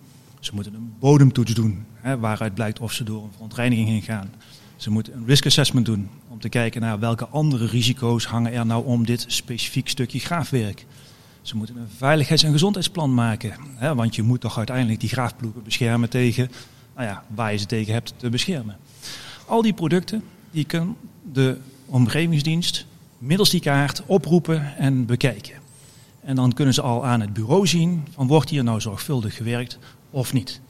Ze 0.42 0.54
moeten 0.54 0.74
een 0.74 0.94
bodemtoets 0.98 1.54
doen, 1.54 1.84
hè, 1.94 2.18
waaruit 2.18 2.54
blijkt 2.54 2.80
of 2.80 2.92
ze 2.92 3.04
door 3.04 3.22
een 3.22 3.32
verontreiniging 3.32 3.88
heen 3.88 4.02
gaan. 4.02 4.30
Ze 4.76 4.90
moeten 4.90 5.14
een 5.14 5.26
risk 5.26 5.46
assessment 5.46 5.86
doen 5.86 6.08
om 6.28 6.40
te 6.40 6.48
kijken 6.48 6.80
naar 6.80 6.98
welke 6.98 7.26
andere 7.26 7.66
risico's 7.66 8.24
hangen 8.24 8.52
er 8.52 8.66
nou 8.66 8.84
om 8.84 9.06
dit 9.06 9.24
specifiek 9.28 9.88
stukje 9.88 10.18
graafwerk. 10.18 10.86
Ze 11.42 11.56
moeten 11.56 11.76
een 11.76 11.88
veiligheids- 11.96 12.42
en 12.42 12.52
gezondheidsplan 12.52 13.14
maken, 13.14 13.54
hè, 13.74 13.94
want 13.94 14.14
je 14.14 14.22
moet 14.22 14.40
toch 14.40 14.56
uiteindelijk 14.56 15.00
die 15.00 15.08
graafploegen 15.08 15.62
beschermen 15.62 16.10
tegen 16.10 16.50
nou 16.94 17.06
ja, 17.08 17.24
waar 17.34 17.52
je 17.52 17.58
ze 17.58 17.66
tegen 17.66 17.92
hebt 17.92 18.14
te 18.16 18.30
beschermen. 18.30 18.76
Al 19.46 19.62
die 19.62 19.74
producten 19.74 20.22
die 20.50 20.64
kan 20.64 20.96
de 21.32 21.58
omgevingsdienst 21.86 22.86
middels 23.18 23.50
die 23.50 23.60
kaart 23.60 24.02
oproepen 24.06 24.76
en 24.76 25.06
bekijken. 25.06 25.54
En 26.20 26.36
dan 26.36 26.52
kunnen 26.52 26.74
ze 26.74 26.82
al 26.82 27.06
aan 27.06 27.20
het 27.20 27.32
bureau 27.32 27.66
zien 27.66 28.04
van 28.10 28.26
wordt 28.26 28.50
hier 28.50 28.64
nou 28.64 28.80
zorgvuldig 28.80 29.36
gewerkt 29.36 29.78
of 30.12 30.32
niet. 30.32 30.60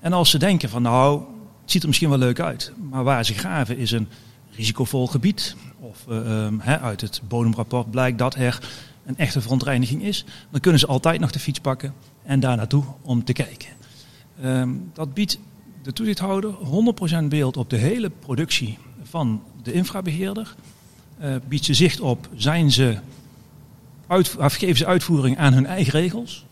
En 0.00 0.12
als 0.12 0.30
ze 0.30 0.38
denken 0.38 0.68
van 0.68 0.82
nou, 0.82 1.22
het 1.62 1.70
ziet 1.70 1.82
er 1.82 1.88
misschien 1.88 2.08
wel 2.08 2.18
leuk 2.18 2.40
uit, 2.40 2.72
maar 2.90 3.04
waar 3.04 3.24
ze 3.24 3.34
graven 3.34 3.78
is 3.78 3.90
een 3.90 4.08
risicovol 4.50 5.06
gebied. 5.06 5.56
Of 5.80 6.04
eh, 6.08 6.44
ehm, 6.46 6.60
uit 6.60 7.00
het 7.00 7.20
bodemrapport 7.28 7.90
blijkt 7.90 8.18
dat 8.18 8.34
er 8.34 8.68
een 9.06 9.16
echte 9.16 9.40
verontreiniging 9.40 10.02
is. 10.02 10.24
Dan 10.50 10.60
kunnen 10.60 10.80
ze 10.80 10.86
altijd 10.86 11.20
nog 11.20 11.30
de 11.30 11.38
fiets 11.38 11.60
pakken 11.60 11.94
en 12.22 12.40
daar 12.40 12.56
naartoe 12.56 12.84
om 13.02 13.24
te 13.24 13.32
kijken. 13.32 13.68
Ehm, 14.40 14.70
dat 14.92 15.14
biedt 15.14 15.38
de 15.82 15.92
toezichthouder 15.92 16.50
100% 16.50 17.28
beeld 17.28 17.56
op 17.56 17.70
de 17.70 17.76
hele 17.76 18.10
productie 18.10 18.78
van 19.02 19.42
de 19.62 19.72
infrabeheerder. 19.72 20.54
Eh, 21.18 21.34
biedt 21.48 21.64
ze 21.64 21.74
zicht 21.74 22.00
op, 22.00 22.28
zijn 22.34 22.70
ze 22.70 22.98
uit, 24.06 24.36
geven 24.38 24.76
ze 24.76 24.86
uitvoering 24.86 25.38
aan 25.38 25.52
hun 25.52 25.66
eigen 25.66 25.92
regels? 25.92 26.46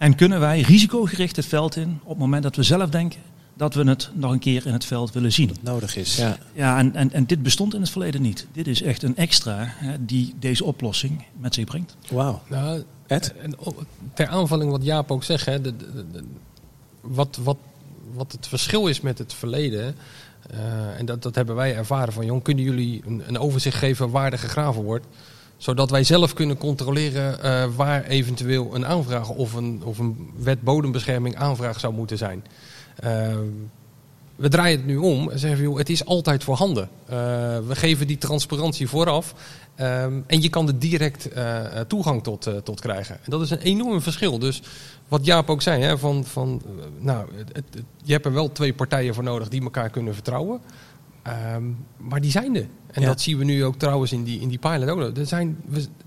En 0.00 0.14
kunnen 0.14 0.40
wij 0.40 0.60
risicogericht 0.60 1.36
het 1.36 1.46
veld 1.46 1.76
in 1.76 2.00
op 2.02 2.08
het 2.08 2.18
moment 2.18 2.42
dat 2.42 2.56
we 2.56 2.62
zelf 2.62 2.90
denken 2.90 3.20
dat 3.54 3.74
we 3.74 3.84
het 3.84 4.10
nog 4.14 4.32
een 4.32 4.38
keer 4.38 4.66
in 4.66 4.72
het 4.72 4.84
veld 4.84 5.12
willen 5.12 5.32
zien? 5.32 5.56
Nodig 5.60 5.96
is. 5.96 6.16
Ja. 6.16 6.38
Ja, 6.52 6.78
en, 6.78 6.94
en, 6.94 7.12
en 7.12 7.26
dit 7.26 7.42
bestond 7.42 7.74
in 7.74 7.80
het 7.80 7.90
verleden 7.90 8.22
niet. 8.22 8.46
Dit 8.52 8.66
is 8.66 8.82
echt 8.82 9.02
een 9.02 9.16
extra 9.16 9.56
hè, 9.66 10.04
die 10.04 10.34
deze 10.38 10.64
oplossing 10.64 11.24
met 11.36 11.54
zich 11.54 11.64
brengt. 11.64 11.96
Wauw. 12.10 12.42
Nou, 12.48 12.82
Ed? 13.06 13.34
En 13.42 13.54
ter 14.14 14.26
aanvulling 14.26 14.70
wat 14.70 14.84
Jaap 14.84 15.10
ook 15.10 15.24
zegt, 15.24 15.46
hè, 15.46 15.60
de, 15.60 15.76
de- 15.76 15.92
de- 15.92 16.04
de- 16.12 16.24
wat, 17.00 17.38
wat, 17.42 17.56
wat 18.14 18.32
het 18.32 18.46
verschil 18.46 18.86
is 18.86 19.00
met 19.00 19.18
het 19.18 19.34
verleden, 19.34 19.94
eh, 20.50 20.98
en 20.98 21.06
dat, 21.06 21.22
dat 21.22 21.34
hebben 21.34 21.54
wij 21.54 21.76
ervaren 21.76 22.12
van, 22.12 22.26
jong, 22.26 22.42
kunnen 22.42 22.64
jullie 22.64 23.02
een, 23.06 23.22
een 23.26 23.38
overzicht 23.38 23.76
geven 23.78 24.10
waar 24.10 24.32
er 24.32 24.38
gegraven 24.38 24.82
wordt, 24.82 25.06
zodat 25.60 25.90
wij 25.90 26.04
zelf 26.04 26.34
kunnen 26.34 26.58
controleren 26.58 27.42
eh, 27.42 27.64
waar 27.76 28.04
eventueel 28.04 28.74
een 28.74 28.86
aanvraag 28.86 29.28
of 29.28 29.52
een, 29.52 29.82
of 29.84 29.98
een 29.98 30.30
wet 30.36 30.62
bodembescherming 30.62 31.36
aanvraag 31.36 31.80
zou 31.80 31.94
moeten 31.94 32.18
zijn. 32.18 32.44
Eh, 32.96 33.38
we 34.36 34.48
draaien 34.48 34.76
het 34.76 34.86
nu 34.86 34.96
om 34.96 35.30
en 35.30 35.38
zeggen 35.38 35.62
joh, 35.62 35.78
het 35.78 35.90
is 35.90 36.04
altijd 36.04 36.44
voorhanden. 36.44 36.88
Eh, 37.06 37.16
we 37.66 37.76
geven 37.76 38.06
die 38.06 38.18
transparantie 38.18 38.88
vooraf. 38.88 39.34
En 40.26 40.42
je 40.42 40.48
kan 40.48 40.66
er 40.66 40.78
direct 40.78 41.28
toegang 41.86 42.22
tot, 42.22 42.50
tot 42.64 42.80
krijgen. 42.80 43.14
En 43.14 43.30
dat 43.30 43.40
is 43.40 43.50
een 43.50 43.58
enorm 43.58 44.02
verschil. 44.02 44.38
Dus 44.38 44.62
wat 45.08 45.24
Jaap 45.24 45.50
ook 45.50 45.62
zei, 45.62 45.82
hè, 45.82 45.98
van, 45.98 46.24
van, 46.24 46.62
nou, 46.98 47.28
je 48.02 48.12
hebt 48.12 48.26
er 48.26 48.32
wel 48.32 48.52
twee 48.52 48.74
partijen 48.74 49.14
voor 49.14 49.24
nodig 49.24 49.48
die 49.48 49.62
elkaar 49.62 49.90
kunnen 49.90 50.14
vertrouwen. 50.14 50.60
Ehm, 51.22 51.62
maar 51.96 52.20
die 52.20 52.30
zijn 52.30 52.56
er. 52.56 52.66
En 52.90 53.00
Ja. 53.02 53.06
dat 53.08 53.20
zien 53.20 53.38
we 53.38 53.44
nu 53.44 53.64
ook 53.64 53.76
trouwens 53.78 54.12
in 54.12 54.24
die, 54.24 54.40
in 54.40 54.48
die 54.48 54.58
pilot 54.58 54.88
ook. 54.88 55.16
Er 55.16 55.26
zijn 55.26 55.56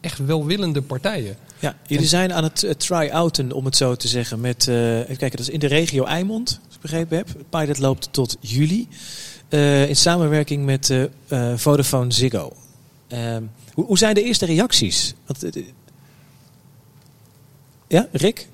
echt 0.02 0.26
welwillende 0.26 0.82
partijen. 0.82 1.36
Ja, 1.60 1.76
jullie 1.88 2.08
zijn 2.08 2.34
aan 2.34 2.44
het 2.44 2.64
eh, 2.64 2.72
try-outen, 2.74 3.52
om 3.52 3.66
het 3.66 3.76
zo 3.76 3.96
te 3.96 4.08
zeggen. 4.08 4.42
Met, 4.42 4.68
eh, 4.68 4.98
even 5.00 5.18
kijken, 5.18 5.38
dat 5.38 5.48
is 5.48 5.50
in 5.54 5.60
de 5.60 5.68
regio 5.68 6.04
Eimond, 6.04 6.60
als 6.66 6.76
ik 6.76 6.82
begrepen 6.82 7.18
heb. 7.18 7.28
Het 7.28 7.50
pilot 7.50 7.80
loopt 7.80 8.08
tot 8.12 8.38
juli. 8.40 8.88
eh, 9.50 9.90
in 9.90 9.96
samenwerking 9.96 10.66
met 10.66 10.94
Vodafone 11.56 12.12
Ziggo. 12.12 12.54
Ehm, 13.08 13.44
hoe, 13.74 13.86
hoe 13.86 13.98
zijn 13.98 14.14
de 14.16 14.24
eerste 14.24 14.46
reacties? 14.46 15.14
Want, 15.26 15.46
ja, 17.88 18.08
Rick? 18.12 18.48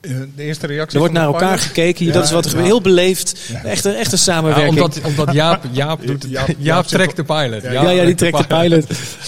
Eh, 0.00 0.10
De 0.36 0.42
eerste 0.42 0.66
reactie 0.66 0.92
Er 0.92 0.98
wordt 0.98 1.14
naar 1.14 1.26
elkaar 1.26 1.58
gekeken. 1.58 2.06
Ja, 2.06 2.12
dat 2.12 2.24
is 2.24 2.30
wat 2.30 2.44
er 2.44 2.58
ja. 2.58 2.64
Heel 2.64 2.80
beleefd. 2.80 3.50
Echt, 3.64 3.84
een, 3.84 3.94
echt 3.94 4.12
een 4.12 4.18
Ja, 4.18 4.24
samenwerking. 4.24 4.68
omdat, 4.70 5.00
omdat 5.00 5.32
Jaap, 5.32 5.64
Jaap, 5.70 6.06
doet 6.06 6.22
het, 6.22 6.30
Jaap- 6.32 6.46
Jaap, 6.46 6.56
Jaap 6.58 6.86
zit 6.86 6.92
trekt 6.98 7.16
de 7.16 7.24
pilot. 7.24 7.62
Ja, 7.62 7.70
ja, 7.70 7.90
ja, 7.90 8.04
die 8.04 8.14
trekt 8.14 8.38
de 8.38 8.46
pilot. 8.46 8.86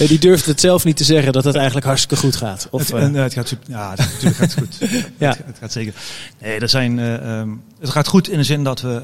Die 0.09 0.19
durft 0.19 0.47
het 0.47 0.61
zelf 0.61 0.85
niet 0.85 0.97
te 0.97 1.05
zeggen 1.05 1.33
dat 1.33 1.45
het 1.45 1.55
eigenlijk 1.55 1.87
hartstikke 1.87 2.17
goed 2.17 2.37
gaat. 2.37 2.69
Of, 2.71 2.81
het, 2.81 2.91
eh, 2.97 3.03
en, 3.03 3.17
eh, 3.17 3.23
het 3.23 3.33
gaat 3.33 3.49
super, 3.49 3.71
ja, 3.71 3.91
het, 3.91 3.99
natuurlijk 3.99 4.37
gaat 4.37 4.55
het 4.55 4.59
goed. 4.59 4.79
Ja. 5.19 5.29
het, 5.29 5.39
het 5.47 5.57
gaat 5.61 5.73
zeker. 5.73 5.93
Nee, 6.41 6.59
er 6.59 6.69
zijn, 6.69 6.99
eh, 6.99 7.15
ehm, 7.39 7.49
het 7.81 7.91
gaat 7.91 8.07
goed 8.09 8.29
in 8.29 8.39
de 8.39 8.45
zin 8.45 8.65
dat 8.65 8.81
we 8.81 9.03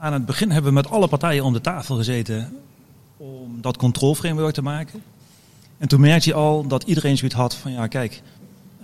aan 0.00 0.12
het 0.12 0.26
begin 0.26 0.50
hebben 0.50 0.70
we 0.70 0.76
met 0.76 0.90
alle 0.90 1.08
partijen 1.08 1.44
om 1.44 1.52
de 1.52 1.60
tafel 1.60 1.96
gezeten 1.96 2.52
om 3.16 3.58
dat 3.60 3.76
controlframework 3.76 4.54
te 4.54 4.62
maken. 4.62 5.02
En 5.78 5.88
toen 5.88 6.00
merkte 6.00 6.28
je 6.28 6.34
al 6.34 6.66
dat 6.66 6.82
iedereen 6.82 7.16
zoiets 7.16 7.36
had 7.36 7.54
van 7.54 7.72
ja, 7.72 7.86
kijk, 7.86 8.22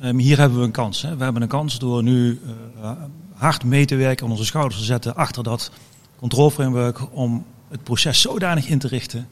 Um, 0.05 0.19
hier 0.19 0.39
hebben 0.39 0.59
we 0.59 0.65
een 0.65 0.71
kans. 0.71 1.03
Hè. 1.03 1.17
We 1.17 1.25
hebben 1.25 1.43
een 1.43 1.49
kans 1.49 1.79
door 1.79 2.03
nu 2.03 2.41
uh, 2.77 2.91
hard 3.33 3.65
mee 3.65 3.85
te 3.85 3.97
werken 3.97 4.25
en 4.27 4.33
onze 4.33 4.45
schouders 4.45 4.79
te 4.79 4.85
zetten 4.85 5.17
achter 5.17 5.43
dat 5.43 5.71
controleframework 6.19 7.15
om 7.15 7.45
het 7.69 7.83
proces 7.83 8.21
zodanig 8.21 8.69
in 8.69 8.79
te 8.79 8.89
richten 8.89 9.29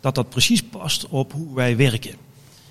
dat 0.00 0.14
dat 0.14 0.28
precies 0.28 0.62
past 0.62 1.08
op 1.08 1.32
hoe 1.32 1.54
wij 1.54 1.76
werken. 1.76 2.14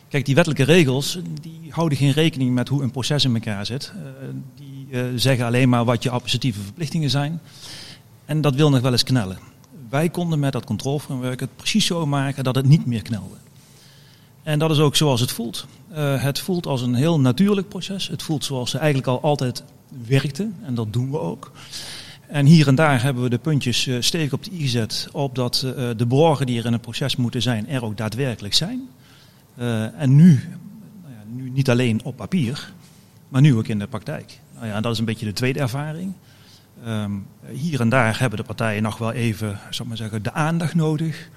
Kijk, 0.08 0.26
die 0.26 0.36
wettelijke 0.36 0.72
regels 0.72 1.20
die 1.42 1.62
houden 1.70 1.98
geen 1.98 2.12
rekening 2.12 2.54
met 2.54 2.68
hoe 2.68 2.84
een 2.84 2.92
proces 2.92 3.26
in 3.26 3.34
elkaar 3.34 3.66
zit. 3.66 3.94
Uh, 3.96 4.28
die 4.56 4.88
uh, 4.90 5.04
zeggen 5.16 5.46
alleen 5.46 5.70
maar 5.70 5.86
wat 5.86 6.04
je 6.04 6.10
administratieve 6.10 6.62
verplichtingen 6.62 7.10
zijn. 7.10 7.42
En 8.26 8.42
dat 8.42 8.56
wil 8.56 8.70
nog 8.70 8.82
wel 8.82 8.92
eens 8.92 9.04
knellen. 9.04 9.38
Wij 9.90 10.10
konden 10.10 10.40
met 10.40 10.52
dat 10.52 10.66
controleframework 10.66 11.40
het 11.40 11.56
precies 11.56 11.86
zo 11.86 12.06
maken 12.06 12.44
dat 12.44 12.56
het 12.56 12.66
niet 12.66 12.86
meer 12.86 13.02
knelde. 13.02 13.36
En 14.50 14.60
dat 14.60 14.72
is 14.72 14.80
ook 14.80 14.96
zoals 14.96 15.22
het 15.22 15.32
voelt. 15.32 15.66
Uh, 15.92 16.24
het 16.24 16.40
voelt 16.40 16.66
als 16.66 16.82
een 16.82 16.94
heel 16.94 17.20
natuurlijk 17.20 17.70
proces. 17.70 18.08
Het 18.08 18.24
voelt 18.24 18.46
zoals 18.46 18.70
ze 18.70 18.78
eigenlijk 18.78 19.08
al 19.08 19.22
altijd 19.22 19.64
werkte. 20.08 20.50
En 20.66 20.76
dat 20.76 20.94
doen 20.94 21.12
we 21.12 21.20
ook. 21.20 21.52
En 22.28 22.46
hier 22.46 22.68
en 22.68 22.76
daar 22.76 23.02
hebben 23.02 23.24
we 23.24 23.30
de 23.30 23.38
puntjes 23.38 23.86
uh, 23.86 24.02
stevig 24.02 24.34
op 24.34 24.44
de 24.44 24.52
i 24.52 24.62
gezet. 24.62 25.08
Op 25.12 25.38
uh, 25.38 25.44
de 25.98 26.06
borgen 26.08 26.46
die 26.46 26.60
er 26.60 26.66
in 26.66 26.72
het 26.72 26.82
proces 26.82 27.16
moeten 27.16 27.42
zijn, 27.42 27.68
er 27.68 27.86
ook 27.86 27.98
daadwerkelijk 27.98 28.54
zijn. 28.54 28.90
en 29.98 30.16
nu, 30.16 30.50
nou 31.02 31.14
ja, 31.14 31.24
nu 31.26 31.50
niet 31.50 31.70
alleen 31.70 32.04
op 32.04 32.16
papier, 32.16 32.74
maar 33.28 33.42
nu 33.42 33.56
ook 33.56 33.68
in 33.68 33.80
de 33.80 33.88
praktijk. 33.88 34.40
Nou 34.56 34.68
ja, 34.68 34.82
dat 34.82 34.92
is 34.92 35.00
een 35.00 35.06
beetje 35.06 35.26
de 35.26 35.34
tweede 35.34 35.60
ervaring. 35.60 36.14
Um, 36.88 37.26
hier 37.52 37.80
en 37.80 37.90
daar 37.90 38.20
hebben 38.20 38.40
de 38.40 38.46
partijen 38.46 38.84
nog 38.84 38.98
wel 38.98 39.12
even, 39.12 39.60
zal 39.70 39.86
maar 39.86 39.98
zeggen, 39.98 40.24
de 40.24 40.34
aandacht 40.34 40.76
nodig 40.76 41.30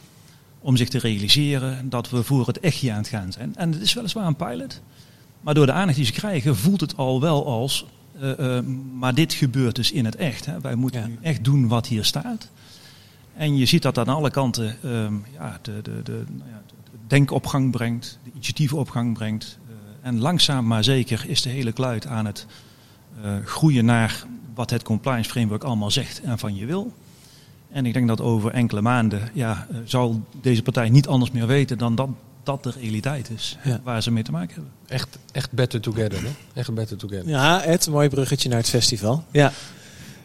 om 0.62 0.76
zich 0.76 0.88
te 0.88 0.98
realiseren 0.98 1.88
dat 1.88 2.10
we 2.10 2.22
voor 2.22 2.46
het 2.46 2.60
echtje 2.60 2.90
aan 2.92 2.98
het 2.98 3.08
gaan 3.08 3.32
zijn. 3.32 3.56
En 3.56 3.72
het 3.72 3.82
is 3.82 3.92
weliswaar 3.92 4.26
een 4.26 4.36
pilot, 4.36 4.80
maar 5.40 5.54
door 5.54 5.66
de 5.66 5.72
aandacht 5.72 5.96
die 5.96 6.06
ze 6.06 6.12
krijgen 6.12 6.56
voelt 6.56 6.80
het 6.80 6.96
al 6.96 7.20
wel 7.20 7.46
als, 7.46 7.86
uh, 8.20 8.38
uh, 8.38 8.60
maar 8.94 9.14
dit 9.14 9.32
gebeurt 9.32 9.76
dus 9.76 9.92
in 9.92 10.04
het 10.04 10.16
echt. 10.16 10.46
Hè. 10.46 10.60
Wij 10.60 10.74
moeten 10.74 11.00
ja. 11.00 11.06
nu 11.06 11.18
echt 11.22 11.44
doen 11.44 11.68
wat 11.68 11.86
hier 11.86 12.04
staat. 12.04 12.48
En 13.34 13.56
je 13.56 13.66
ziet 13.66 13.82
dat 13.82 13.98
aan 13.98 14.08
alle 14.08 14.30
kanten 14.30 14.76
um, 14.84 15.24
ja, 15.32 15.58
de, 15.62 15.82
de, 15.82 16.02
de, 16.02 16.24
nou 16.28 16.50
ja, 16.50 16.62
de, 16.66 16.96
denken 17.06 17.36
op 17.36 17.46
gang 17.46 17.70
brengt, 17.70 18.18
de 18.24 18.30
initiatieven 18.30 18.78
op 18.78 18.90
gang 18.90 19.14
brengt. 19.14 19.58
Uh, 19.68 19.74
en 20.02 20.20
langzaam 20.20 20.66
maar 20.66 20.84
zeker 20.84 21.24
is 21.26 21.42
de 21.42 21.50
hele 21.50 21.72
kluit 21.72 22.06
aan 22.06 22.26
het 22.26 22.46
groeien 23.44 23.84
naar 23.84 24.26
wat 24.54 24.70
het 24.70 24.82
compliance 24.82 25.30
framework 25.30 25.62
allemaal 25.62 25.90
zegt 25.90 26.20
en 26.20 26.38
van 26.38 26.54
je 26.54 26.66
wil. 26.66 26.92
En 27.72 27.86
ik 27.86 27.92
denk 27.92 28.08
dat 28.08 28.20
over 28.20 28.50
enkele 28.50 28.80
maanden 28.80 29.30
ja, 29.32 29.66
zal 29.84 30.22
deze 30.40 30.62
partij 30.62 30.88
niet 30.88 31.06
anders 31.06 31.30
meer 31.30 31.46
weten 31.46 31.78
dan 31.78 31.94
dat 31.94 32.08
dat 32.42 32.62
de 32.62 32.72
realiteit 32.80 33.30
is 33.30 33.58
ja. 33.64 33.80
waar 33.84 34.02
ze 34.02 34.10
mee 34.10 34.22
te 34.22 34.30
maken 34.30 34.54
hebben. 34.54 34.72
Echt, 34.86 35.18
echt 35.32 35.52
better 35.52 35.80
together, 35.80 36.22
hè? 36.22 36.30
Echt 36.54 36.74
better 36.74 36.96
together. 36.96 37.28
Ja, 37.28 37.64
Ed, 37.64 37.88
mooi 37.88 38.08
bruggetje 38.08 38.48
naar 38.48 38.58
het 38.58 38.68
festival. 38.68 39.24
Ja. 39.30 39.52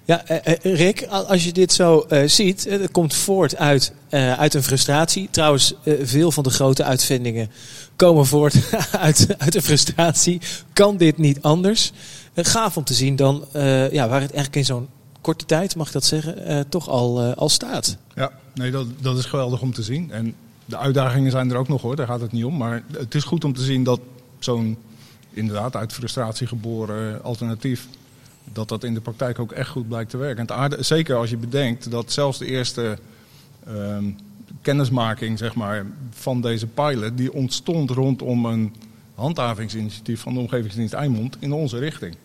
Ja, 0.06 0.26
eh, 0.26 0.76
Rick, 0.76 1.06
als 1.06 1.44
je 1.44 1.52
dit 1.52 1.74
zo 1.74 2.06
uh, 2.10 2.28
ziet, 2.28 2.64
het 2.70 2.92
komt 2.92 3.16
voort 3.16 3.56
uit, 3.56 3.94
uh, 4.10 4.40
uit 4.40 4.54
een 4.54 4.64
frustratie. 4.64 5.28
Trouwens, 5.32 5.74
veel 6.02 6.32
van 6.32 6.44
de 6.44 6.50
grote 6.50 6.84
uitvindingen 6.84 7.52
komen 7.96 8.26
voort 8.26 8.56
uit, 8.92 9.28
uit 9.38 9.56
een 9.56 9.62
frustratie. 9.62 10.42
Kan 10.74 10.98
dit 10.98 11.18
niet 11.18 11.42
anders? 11.42 11.92
gaaf 12.36 12.78
om 12.78 12.84
te 12.84 12.94
zien 12.94 13.16
dan, 13.16 13.46
ja, 13.92 14.08
waar 14.08 14.22
het 14.22 14.32
eigenlijk 14.32 14.56
in 14.56 14.66
zo'n 14.66 14.88
korte 15.28 15.46
tijd, 15.46 15.76
mag 15.76 15.88
ik 15.88 15.94
dat 15.94 16.06
zeggen, 16.06 16.52
uh, 16.52 16.60
toch 16.70 16.90
al, 16.90 17.24
uh, 17.24 17.36
al 17.36 17.50
staat. 17.50 17.98
Ja, 18.16 18.32
nee, 18.54 18.72
dat, 18.72 18.86
dat 19.00 19.18
is 19.18 19.26
geweldig 19.26 19.62
om 19.62 19.74
te 19.74 19.84
zien. 19.84 20.12
En 20.12 20.36
de 20.66 20.78
uitdagingen 20.78 21.32
zijn 21.32 21.52
er 21.52 21.58
ook 21.58 21.68
nog 21.68 21.82
hoor, 21.82 21.96
daar 21.96 22.08
gaat 22.08 22.22
het 22.22 22.32
niet 22.32 22.44
om. 22.44 22.58
Maar 22.58 22.84
het 22.92 23.16
is 23.16 23.24
goed 23.24 23.44
om 23.44 23.54
te 23.54 23.62
zien 23.62 23.84
dat 23.84 24.00
zo'n 24.40 24.78
inderdaad 25.30 25.76
uit 25.76 25.94
frustratie 25.94 26.48
geboren 26.48 27.24
alternatief, 27.24 27.88
dat 28.54 28.70
dat 28.70 28.84
in 28.84 28.94
de 28.94 29.02
praktijk 29.02 29.40
ook 29.40 29.52
echt 29.52 29.70
goed 29.70 29.88
blijkt 29.88 30.10
te 30.10 30.18
werken. 30.18 30.48
En 30.48 30.86
zeker 30.86 31.16
als 31.16 31.30
je 31.30 31.38
bedenkt 31.38 31.92
dat 31.92 32.12
zelfs 32.12 32.38
de 32.38 32.46
eerste 32.46 32.98
um, 33.68 34.16
kennismaking 34.62 35.38
zeg 35.38 35.56
maar, 35.56 35.86
van 36.10 36.42
deze 36.42 36.68
pilot, 36.68 37.18
die 37.18 37.34
ontstond 37.34 37.90
rondom 37.90 38.46
een 38.46 38.76
handhavingsinitiatief 39.16 40.22
van 40.22 40.34
de 40.34 40.40
Omgevingsdienst 40.40 40.94
Eimond 40.94 41.38
in 41.40 41.54
onze 41.54 41.78
richting. 41.78 42.16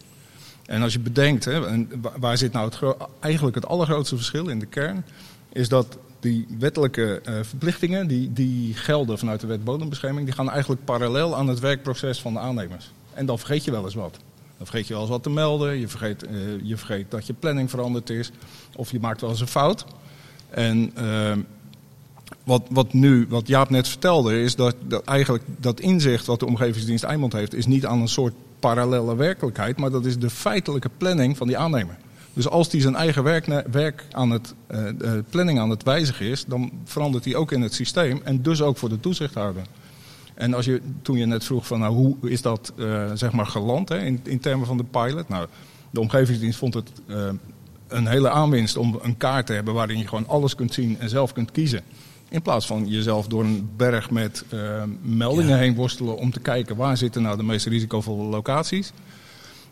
En 0.67 0.83
als 0.83 0.93
je 0.93 0.99
bedenkt, 0.99 1.45
hè, 1.45 1.87
waar 2.19 2.39
zit 2.39 2.53
nou 2.53 2.71
het 2.71 2.97
eigenlijk 3.21 3.55
het 3.55 3.67
allergrootste 3.67 4.17
verschil 4.17 4.49
in 4.49 4.59
de 4.59 4.67
kern, 4.67 5.05
is 5.53 5.69
dat 5.69 5.99
die 6.21 6.47
wettelijke 6.59 7.23
uh, 7.29 7.35
verplichtingen 7.43 8.07
die, 8.07 8.33
die 8.33 8.75
gelden 8.75 9.19
vanuit 9.19 9.41
de 9.41 9.47
wet 9.47 9.65
bodembescherming, 9.65 10.27
die 10.27 10.35
gaan 10.35 10.51
eigenlijk 10.51 10.85
parallel 10.85 11.37
aan 11.37 11.49
het 11.49 11.59
werkproces 11.59 12.21
van 12.21 12.33
de 12.33 12.39
aannemers. 12.39 12.93
En 13.15 13.27
dan 13.27 13.39
vergeet 13.39 13.65
je 13.65 13.71
wel 13.71 13.85
eens 13.85 13.95
wat. 13.95 14.19
Dan 14.57 14.67
vergeet 14.67 14.87
je 14.87 14.93
wel 14.93 15.03
eens 15.03 15.11
wat 15.11 15.23
te 15.23 15.31
melden, 15.31 15.79
je 15.79 15.89
vergeet, 15.89 16.25
uh, 16.25 16.31
je 16.63 16.77
vergeet 16.77 17.11
dat 17.11 17.27
je 17.27 17.33
planning 17.33 17.71
veranderd 17.71 18.11
is, 18.11 18.31
of 18.77 18.91
je 18.91 19.01
maakt 19.01 19.21
wel 19.21 19.31
eens 19.31 19.41
een 19.41 19.47
fout. 19.47 19.85
En 20.51 20.93
uh, 20.99 21.33
wat, 22.45 22.63
wat 22.71 22.93
nu, 22.93 23.27
wat 23.29 23.47
Jaap 23.47 23.71
net 23.71 23.89
vertelde, 23.89 24.41
is 24.41 24.57
dat, 24.57 24.75
dat 24.85 25.05
eigenlijk 25.05 25.45
dat 25.57 25.81
inzicht 25.81 26.27
wat 26.27 26.41
de 26.41 26.47
Omgevingsdienst 26.47 27.05
Eimond 27.05 27.33
heeft, 27.33 27.55
is 27.55 27.67
niet 27.67 27.87
aan 27.87 28.01
een 28.01 28.09
soort 28.09 28.35
parallele 28.63 29.17
werkelijkheid, 29.17 29.79
maar 29.79 29.91
dat 29.91 30.05
is 30.05 30.19
de 30.19 30.31
feitelijke 30.31 30.91
planning 30.97 31.37
van 31.37 31.47
die 31.47 31.57
aannemer. 31.59 31.97
Dus 32.33 32.49
als 32.49 32.69
die 32.69 32.81
zijn 32.81 32.95
eigen 32.95 33.23
werk, 33.23 33.47
werk 33.71 34.05
aan 34.11 34.31
het, 34.31 34.55
uh, 34.71 35.19
planning 35.31 35.59
aan 35.59 35.71
het 35.71 35.83
wijzigen 35.83 36.27
is, 36.27 36.45
dan 36.45 36.71
verandert 36.85 37.25
hij 37.25 37.35
ook 37.35 37.53
in 37.53 37.61
het 37.61 37.75
systeem 37.75 38.21
en 38.25 38.43
dus 38.43 38.63
ook 38.63 38.77
voor 38.77 38.89
de 38.89 39.01
toezichthouder. 39.01 39.63
En 40.35 40.55
als 40.55 40.65
je, 40.65 40.81
toen 41.03 41.19
je 41.19 41.27
net 41.27 41.45
vroeg 41.45 41.67
van 41.67 41.81
nou, 41.81 41.95
hoe 41.95 42.17
is 42.21 42.43
dat 42.43 42.73
uh, 42.77 43.11
zeg 43.15 43.33
maar 43.33 43.47
geland 43.47 43.89
hè, 43.89 43.99
in, 43.99 44.21
in 44.23 44.41
termen 44.41 44.67
van 44.67 44.77
de 44.77 44.85
pilot? 44.85 45.29
Nou, 45.29 45.47
de 45.91 46.01
omgevingsdienst 46.01 46.59
vond 46.59 46.75
het 46.75 46.91
uh, 47.07 47.29
een 47.89 48.07
hele 48.07 48.31
aanwinst 48.31 48.77
om 48.77 48.99
een 49.03 49.17
kaart 49.17 49.47
te 49.47 49.53
hebben 49.53 49.75
waarin 49.75 49.99
je 49.99 50.09
gewoon 50.09 50.29
alles 50.29 50.55
kunt 50.55 50.75
zien 50.75 51.01
en 51.01 51.09
zelf 51.09 51.33
kunt 51.33 51.51
kiezen. 51.51 51.83
In 52.33 52.43
plaats 52.43 52.67
van 52.67 52.89
jezelf 52.89 53.27
door 53.27 53.45
een 53.45 53.71
berg 53.77 54.11
met 54.11 54.45
uh, 54.55 54.83
meldingen 55.03 55.57
ja. 55.57 55.57
heen 55.57 55.75
worstelen 55.75 56.17
om 56.17 56.31
te 56.31 56.41
kijken 56.41 56.77
waar 56.77 56.97
zitten 56.97 57.23
nou 57.23 57.37
de 57.37 57.43
meest 57.43 57.67
risicovolle 57.67 58.23
locaties. 58.23 58.93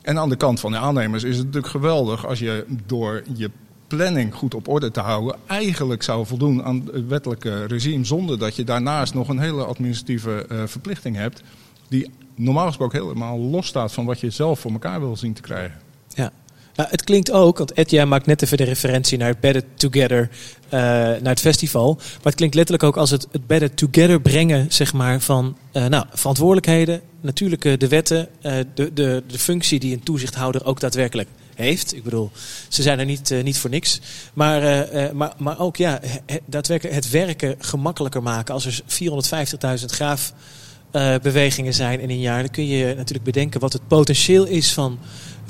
En 0.03 0.19
aan 0.19 0.29
de 0.29 0.37
kant 0.37 0.61
van 0.61 0.73
de 0.73 0.79
aannemers 0.79 1.25
is 1.25 1.37
het 1.37 1.47
natuurlijk 1.47 1.73
geweldig 1.73 2.27
als 2.27 2.39
je 2.39 2.65
door 2.87 3.23
je 3.35 3.51
planning 3.87 4.35
goed 4.35 4.55
op 4.55 4.69
orde 4.69 4.91
te 4.91 5.01
houden, 5.01 5.37
eigenlijk 5.47 6.03
zou 6.03 6.27
voldoen 6.27 6.65
aan 6.65 6.89
het 6.93 7.07
wettelijke 7.07 7.65
regime 7.65 8.05
zonder 8.05 8.39
dat 8.39 8.57
je 8.57 8.65
daarnaast 8.65 9.15
nog 9.15 9.29
een 9.29 9.39
hele 9.39 9.65
administratieve 9.65 10.47
uh, 10.53 10.63
verplichting 10.67 11.17
hebt, 11.17 11.43
die 11.89 12.11
normaal 12.35 12.67
gesproken 12.67 13.03
helemaal 13.03 13.39
los 13.39 13.67
staat 13.67 13.93
van 13.93 14.05
wat 14.05 14.21
je 14.21 14.31
zelf 14.31 14.61
voor 14.61 14.73
elkaar 14.73 15.01
wil 15.01 15.17
zien 15.17 15.33
te 15.33 15.43
krijgen. 15.43 15.90
Het 16.75 17.05
klinkt 17.05 17.31
ook, 17.31 17.59
want 17.59 17.73
Ed, 17.73 18.05
maakt 18.05 18.27
net 18.27 18.43
even 18.43 18.57
de 18.57 18.65
referentie 18.65 19.19
naar 19.19 19.29
het 19.29 19.41
Better 19.41 19.63
Together, 19.75 20.29
uh, 20.67 20.71
naar 20.71 21.21
het 21.23 21.41
festival. 21.41 21.95
Maar 21.95 22.19
het 22.23 22.35
klinkt 22.35 22.55
letterlijk 22.55 22.85
ook 22.85 22.97
als 22.97 23.11
het, 23.11 23.27
het 23.33 23.47
Better 23.47 23.75
Together 23.75 24.21
brengen, 24.21 24.67
zeg 24.69 24.93
maar, 24.93 25.21
van 25.21 25.57
uh, 25.73 25.87
nou, 25.87 26.05
verantwoordelijkheden, 26.13 27.01
natuurlijk 27.21 27.81
de 27.81 27.89
wetten, 27.89 28.29
de, 28.75 28.91
de, 28.95 29.23
de 29.27 29.39
functie 29.39 29.81
die 29.81 29.95
een 29.95 30.03
toezichthouder 30.03 30.65
ook 30.65 30.81
daadwerkelijk 30.81 31.29
heeft. 31.55 31.97
Ik 31.97 32.03
bedoel, 32.03 32.31
ze 32.69 32.83
zijn 32.83 32.99
er 32.99 33.05
niet, 33.05 33.35
niet 33.43 33.59
voor 33.59 33.71
niks. 33.71 34.01
Maar, 34.35 34.89
maar, 35.15 35.33
maar 35.39 35.59
ook 35.59 35.77
ja, 35.77 36.01
het, 36.27 36.41
daadwerkelijk 36.47 36.95
het 36.95 37.11
werken 37.11 37.55
gemakkelijker 37.59 38.23
maken. 38.23 38.55
Als 38.55 38.67
er 38.67 38.83
450.000 39.81 39.85
graaf 39.85 40.33
bewegingen 41.23 41.75
zijn 41.75 42.01
in 42.01 42.11
een 42.11 42.21
jaar, 42.21 42.41
dan 42.41 42.51
kun 42.51 42.67
je 42.67 42.95
natuurlijk 42.97 43.25
bedenken 43.25 43.61
wat 43.61 43.73
het 43.73 43.89
potentieel 43.89 44.45
is 44.45 44.73
van 44.73 44.99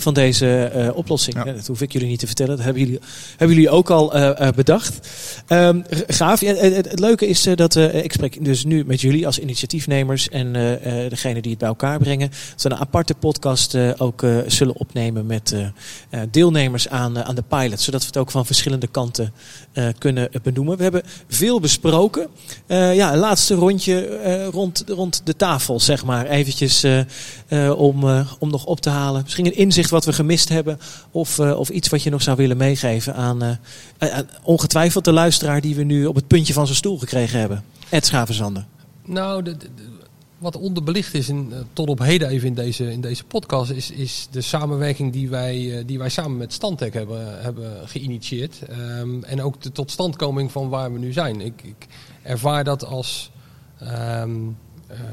van 0.00 0.14
deze 0.14 0.72
uh, 0.74 0.96
oplossing. 0.96 1.36
Ja. 1.36 1.44
Dat 1.52 1.66
hoef 1.66 1.80
ik 1.80 1.92
jullie 1.92 2.08
niet 2.08 2.18
te 2.18 2.26
vertellen. 2.26 2.56
Dat 2.56 2.64
hebben 2.64 2.82
jullie, 2.82 3.00
hebben 3.36 3.56
jullie 3.56 3.70
ook 3.70 3.90
al 3.90 4.16
uh, 4.16 4.30
uh, 4.40 4.48
bedacht. 4.48 5.08
Um, 5.48 5.84
gaaf. 6.06 6.40
Ja, 6.40 6.54
het, 6.54 6.76
het, 6.76 6.98
leuke 6.98 7.26
is 7.26 7.42
dat 7.54 7.76
ik 7.76 8.12
spreek 8.12 8.44
dus 8.44 8.64
nu 8.64 8.84
met 8.84 9.00
jullie 9.00 9.26
als 9.26 9.38
initiatiefnemers 9.38 10.28
en 10.28 10.52
degene 11.08 11.40
die 11.40 11.50
het 11.50 11.60
bij 11.60 11.68
elkaar 11.68 11.98
brengen. 11.98 12.30
Dat 12.50 12.62
we 12.62 12.70
een 12.70 12.76
aparte 12.76 13.14
podcast 13.14 13.76
ook 13.98 14.24
zullen 14.46 14.76
opnemen 14.76 15.26
met 15.26 15.54
deelnemers 16.30 16.88
aan, 16.88 17.24
aan 17.24 17.34
de 17.34 17.44
pilot. 17.48 17.80
Zodat 17.80 18.00
we 18.00 18.06
het 18.06 18.16
ook 18.16 18.30
van 18.30 18.46
verschillende 18.46 18.86
kanten 18.86 19.32
kunnen 19.98 20.30
benoemen. 20.42 20.76
We 20.76 20.82
hebben 20.82 21.02
veel 21.28 21.60
besproken. 21.60 22.28
ja, 22.68 23.12
een 23.12 23.18
laatste 23.18 23.54
rondje 23.54 24.18
rond, 24.50 24.84
rond 24.86 25.20
de 25.24 25.36
tafel, 25.36 25.80
zeg 25.80 26.04
maar. 26.04 26.26
Eventjes 26.26 26.84
om, 27.76 28.04
om 28.38 28.50
nog 28.50 28.64
op 28.64 28.80
te 28.80 28.90
halen. 28.90 29.22
Misschien 29.22 29.46
een 29.46 29.56
inzicht 29.56 29.89
wat 29.90 30.04
we 30.04 30.12
gemist 30.12 30.48
hebben. 30.48 30.78
Of, 31.10 31.38
uh, 31.38 31.58
of 31.58 31.68
iets 31.68 31.88
wat 31.88 32.02
je 32.02 32.10
nog 32.10 32.22
zou 32.22 32.36
willen 32.36 32.56
meegeven 32.56 33.14
aan, 33.14 33.44
uh, 33.44 33.50
aan 33.98 34.28
ongetwijfeld 34.42 35.04
de 35.04 35.12
luisteraar 35.12 35.60
die 35.60 35.74
we 35.74 35.82
nu 35.82 36.06
op 36.06 36.14
het 36.14 36.26
puntje 36.26 36.52
van 36.52 36.64
zijn 36.64 36.76
stoel 36.76 36.98
gekregen 36.98 37.38
hebben. 37.38 37.64
Ed 37.88 38.06
Schavenzande. 38.06 38.64
Nou, 39.04 39.56
wat 40.38 40.56
onderbelicht 40.56 41.14
is 41.14 41.28
in, 41.28 41.52
tot 41.72 41.88
op 41.88 41.98
heden 41.98 42.28
even 42.28 42.48
in 42.48 42.54
deze, 42.54 42.92
in 42.92 43.00
deze 43.00 43.24
podcast, 43.24 43.70
is, 43.70 43.90
is 43.90 44.28
de 44.30 44.40
samenwerking 44.40 45.12
die 45.12 45.28
wij, 45.28 45.82
die 45.86 45.98
wij 45.98 46.08
samen 46.08 46.36
met 46.36 46.52
Stantec 46.52 46.92
hebben, 46.92 47.42
hebben 47.42 47.88
geïnitieerd. 47.88 48.60
Um, 49.00 49.24
en 49.24 49.42
ook 49.42 49.62
de 49.62 49.72
totstandkoming 49.72 50.52
van 50.52 50.68
waar 50.68 50.92
we 50.92 50.98
nu 50.98 51.12
zijn. 51.12 51.40
Ik, 51.40 51.62
ik 51.62 51.86
ervaar 52.22 52.64
dat 52.64 52.84
als 52.84 53.30
uh, 53.82 54.22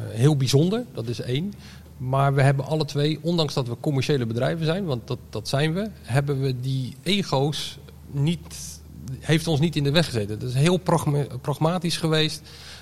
heel 0.10 0.38
bijzonder, 0.38 0.86
dat 0.94 1.08
is 1.08 1.20
één. 1.20 1.54
Maar 1.98 2.34
we 2.34 2.42
hebben 2.42 2.66
alle 2.66 2.86
twee, 2.86 3.20
ondanks 3.22 3.54
dat 3.54 3.68
we 3.68 3.76
commerciële 3.80 4.26
bedrijven 4.26 4.66
zijn, 4.66 4.86
want 4.86 5.08
dat, 5.08 5.20
dat 5.30 5.48
zijn 5.48 5.74
we, 5.74 5.90
hebben 6.02 6.42
we 6.42 6.60
die 6.60 6.96
ego's 7.04 7.78
niet, 8.12 8.80
heeft 9.20 9.48
ons 9.48 9.60
niet 9.60 9.76
in 9.76 9.84
de 9.84 9.92
weg 9.92 10.06
gezeten. 10.06 10.40
Dat 10.40 10.50
is 10.50 10.56
heel 10.56 10.78
pragma- 10.78 11.26
pragmatisch 11.42 11.98
geweest. 11.98 12.42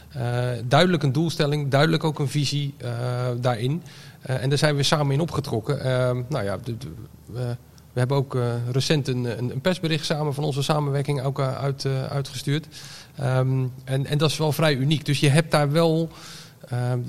Eh, 0.09 0.49
duidelijk 0.67 1.03
een 1.03 1.11
doelstelling, 1.11 1.69
duidelijk 1.69 2.03
ook 2.03 2.19
een 2.19 2.27
visie 2.27 2.73
eh, 2.77 2.89
daarin. 3.41 3.83
Eh, 4.21 4.43
en 4.43 4.49
daar 4.49 4.57
zijn 4.57 4.75
we 4.75 4.83
samen 4.83 5.13
in 5.13 5.19
opgetrokken. 5.21 5.77
Nou 6.29 6.43
ja, 6.43 6.57
we- 7.25 7.55
hebben 7.93 8.17
ook 8.17 8.37
recent 8.71 9.07
een, 9.07 9.37
een, 9.37 9.61
persbericht 9.61 10.05
samen 10.05 10.33
van 10.33 10.43
onze 10.43 10.63
samenwerking 10.63 11.21
ook 11.21 11.39
uit, 11.39 11.85
uitgestuurd. 12.09 12.67
Ehm, 13.15 13.65
en, 13.83 14.05
en 14.05 14.17
dat 14.17 14.29
is 14.29 14.37
wel 14.37 14.51
vrij 14.51 14.75
uniek. 14.75 15.05
Dus 15.05 15.19
je 15.19 15.29
hebt 15.29 15.51
daar 15.51 15.71
wel. 15.71 16.09
ehm, 16.69 16.99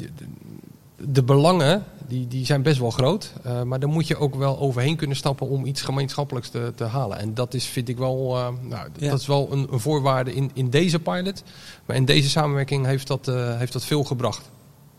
de, 0.99 1.23
belangen 1.23 1.85
die, 2.09 2.27
die 2.29 2.47
zijn 2.47 2.63
best 2.63 2.79
wel 2.79 2.91
groot. 2.91 3.33
eh, 3.43 3.63
maar 3.63 3.81
daar 3.81 3.89
moet 3.89 4.07
je 4.07 4.17
ook 4.17 4.35
wel 4.35 4.59
overheen 4.59 4.97
kunnen 4.97 5.17
stappen 5.17 5.49
om 5.49 5.65
iets 5.65 5.83
gemeenschappelijks 5.83 6.49
te, 6.49 6.73
te 6.77 6.85
halen. 6.85 7.19
En 7.19 7.35
dat 7.35 7.55
is, 7.55 7.65
vind 7.65 7.89
ik 7.89 7.97
wel, 7.99 8.37
eh, 8.37 8.49
nou, 8.63 8.89
Ja. 8.99 9.11
dat 9.11 9.21
is 9.21 9.27
wel 9.27 9.49
een, 9.53 9.67
een 9.71 9.81
voorwaarde 9.81 10.35
in, 10.35 10.51
in 10.55 10.71
deze 10.71 10.99
pilot. 10.99 11.43
Maar 11.87 11.97
in 11.97 12.05
deze 12.05 12.29
samenwerking 12.29 12.87
heeft 12.87 13.07
dat, 13.07 13.29
eh, 13.29 13.59
heeft 13.59 13.73
dat 13.73 13.85
veel 13.85 14.05
gebracht. 14.05 14.51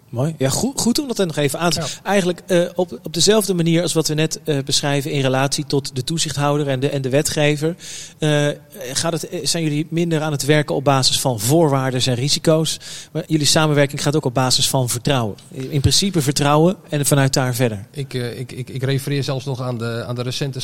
Mooi. 0.10 0.36
Ja, 0.38 0.50
goed, 0.50 0.82
goed 0.82 1.00
om 1.00 1.08
dat 1.08 1.18
nog 1.18 1.38
even 1.38 1.60
aan 1.60 1.72
te... 1.72 1.80
Ja. 1.80 1.88
Eigenlijk 2.04 2.42
eh, 2.48 2.62
op, 2.76 3.00
op 3.04 3.14
dezelfde 3.14 3.54
manier 3.54 3.82
als 3.82 3.94
wat 3.94 4.08
we 4.08 4.14
net 4.14 4.40
eh, 4.44 4.58
beschrijven 4.66 5.12
in 5.12 5.22
relatie 5.22 5.66
tot 5.66 5.96
de 5.96 6.04
toezichthouder 6.04 6.68
en 6.68 6.80
de, 6.80 6.90
en 6.90 7.02
de 7.02 7.10
wetgever. 7.10 7.76
eh, 8.20 8.48
gaat 8.94 9.12
het, 9.12 9.28
zijn 9.44 9.64
jullie 9.64 9.88
minder 9.90 10.22
aan 10.22 10.32
het 10.32 10.46
werken 10.46 10.76
op 10.76 10.84
basis 10.84 11.20
van 11.20 11.40
voorwaarden 11.40 12.02
en 12.06 12.16
risico's. 12.16 12.80
Maar 13.12 13.24
jullie 13.28 13.46
samenwerking 13.46 14.04
gaat 14.04 14.16
ook 14.16 14.26
op 14.26 14.34
basis 14.34 14.70
van 14.70 14.90
vertrouwen. 14.90 15.36
In 15.52 15.72
in 15.72 15.82
principe 15.82 16.22
vertrouwen 16.22 16.76
en 16.90 17.06
vanuit 17.06 17.34
daar 17.34 17.56
verder. 17.56 17.86
Ik, 17.92 18.14
ik, 18.14 18.52
ik, 18.52 18.70
ik 18.70 18.84
refereer 18.84 19.24
zelfs 19.24 19.46
nog 19.46 19.62
aan 19.62 19.78
de, 19.78 20.04
aan 20.08 20.16
de 20.16 20.22
recente 20.22 20.60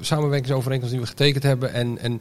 samenwerkingsovereenkomst 0.00 0.92
die 0.92 1.02
we 1.02 1.06
getekend 1.06 1.42
hebben. 1.42 1.72
En, 1.72 1.98
en 1.98 2.20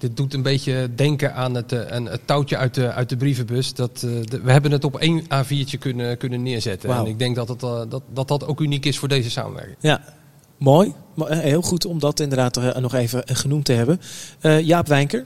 dit 0.00 0.16
doet 0.16 0.34
een 0.34 0.42
beetje 0.42 0.90
denken 0.94 1.34
aan 1.34 1.54
het, 1.54 1.72
eh, 1.72 1.80
aan 1.96 2.06
het 2.06 2.20
touwtje 2.26 2.56
uit 2.56 2.74
de, 2.74 2.92
uit 2.92 3.08
de 3.08 3.16
brievenbus. 3.16 3.74
Dat, 3.74 3.90
eh, 4.04 4.10
de- 4.24 4.40
we 4.40 4.52
hebben 4.52 4.70
het 4.70 4.84
op 4.84 4.98
één 4.98 5.22
A4'tje 5.28 5.78
kunnen, 5.78 6.16
kunnen 6.16 6.42
neerzetten. 6.42 6.88
En 6.90 7.06
ik 7.06 7.18
denk 7.18 7.36
dat, 7.36 7.48
het, 7.48 7.62
eh, 7.62 7.80
dat, 7.88 8.02
dat 8.12 8.28
dat 8.28 8.46
ook 8.46 8.60
uniek 8.60 8.86
is 8.86 8.98
voor 8.98 9.08
deze 9.08 9.30
samenwerking. 9.30 9.76
Ja, 9.80 10.04
mooi. 10.56 10.92
Heel 11.24 11.62
goed 11.62 11.84
om 11.84 11.98
dat 11.98 12.20
inderdaad 12.20 12.74
nog 12.80 12.94
even 12.94 13.22
genoemd 13.26 13.64
te 13.64 13.72
hebben. 13.72 14.00
Eh, 14.40 14.60
Jaap 14.60 14.86
Wijnker, 14.88 15.24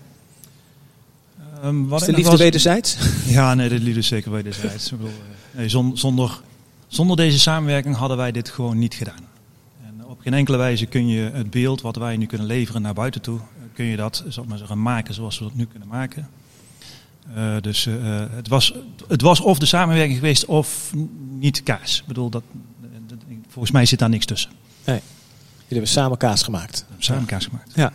Ehm, 1.63 1.85
wat 1.87 2.01
is 2.01 2.07
de 2.07 2.13
liefde 2.13 2.37
wederzijds? 2.37 2.97
Ja, 3.27 3.55
nee, 3.55 3.69
de 3.69 3.79
liefde 3.79 3.99
is 4.01 4.07
zeker 4.07 4.31
wederzijds. 4.31 4.85
Ik 4.93 4.99
bedoel, 4.99 5.13
eh, 5.13 5.59
nee, 5.59 5.69
zon- 5.69 5.97
zonder, 5.97 6.41
zonder 6.89 7.17
deze 7.17 7.39
samenwerking 7.39 7.97
hadden 7.97 8.17
wij 8.17 8.33
dit 8.33 8.49
gewoon 8.49 8.79
niet 8.79 8.95
gedaan. 8.95 9.29
En 9.87 10.05
op 10.07 10.21
geen 10.21 10.35
enkele 10.35 10.57
wijze 10.57 10.87
kun 10.87 11.07
je 11.09 11.31
het 11.33 11.51
beeld 11.51 11.81
wat 11.81 11.97
wij 11.97 12.17
nu 12.17 12.27
kunnen 12.27 12.47
leveren 12.47 12.83
naar 12.83 12.95
buiten 12.95 13.21
toe, 13.21 13.39
kun 13.75 13.85
je 13.85 13.97
dat 13.97 14.25
zal 14.29 14.43
ik 14.43 14.49
maar 14.49 14.59
zeggen, 14.59 14.83
maken 14.83 15.15
zoals 15.15 15.39
we 15.39 15.45
dat 15.45 15.55
nu 15.55 15.67
kunnen 15.67 15.89
maken. 15.89 16.29
Eh, 17.35 17.57
dus 17.61 17.87
eh, 17.87 17.95
het, 18.31 18.49
was, 18.49 18.75
het 19.09 19.21
was 19.23 19.41
of 19.41 19.59
de 19.59 19.67
samenwerking 19.67 20.17
geweest 20.19 20.45
of 20.45 20.93
niet 21.39 21.63
kaas. 21.63 21.99
Ik 22.01 22.07
bedoel, 22.07 22.31
dat, 22.31 22.43
dat- 23.07 23.19
volgens 23.49 23.71
mij 23.75 23.87
zit 23.87 23.99
daar 23.99 24.09
niks 24.09 24.25
tussen. 24.27 24.51
Jullie 24.85 25.03
hebben 25.69 25.89
samen 25.89 26.19
kaas 26.19 26.43
gemaakt. 26.43 26.85
Samen 26.99 27.25
kaas 27.27 27.45
gemaakt. 27.45 27.71
Ja. 27.75 27.93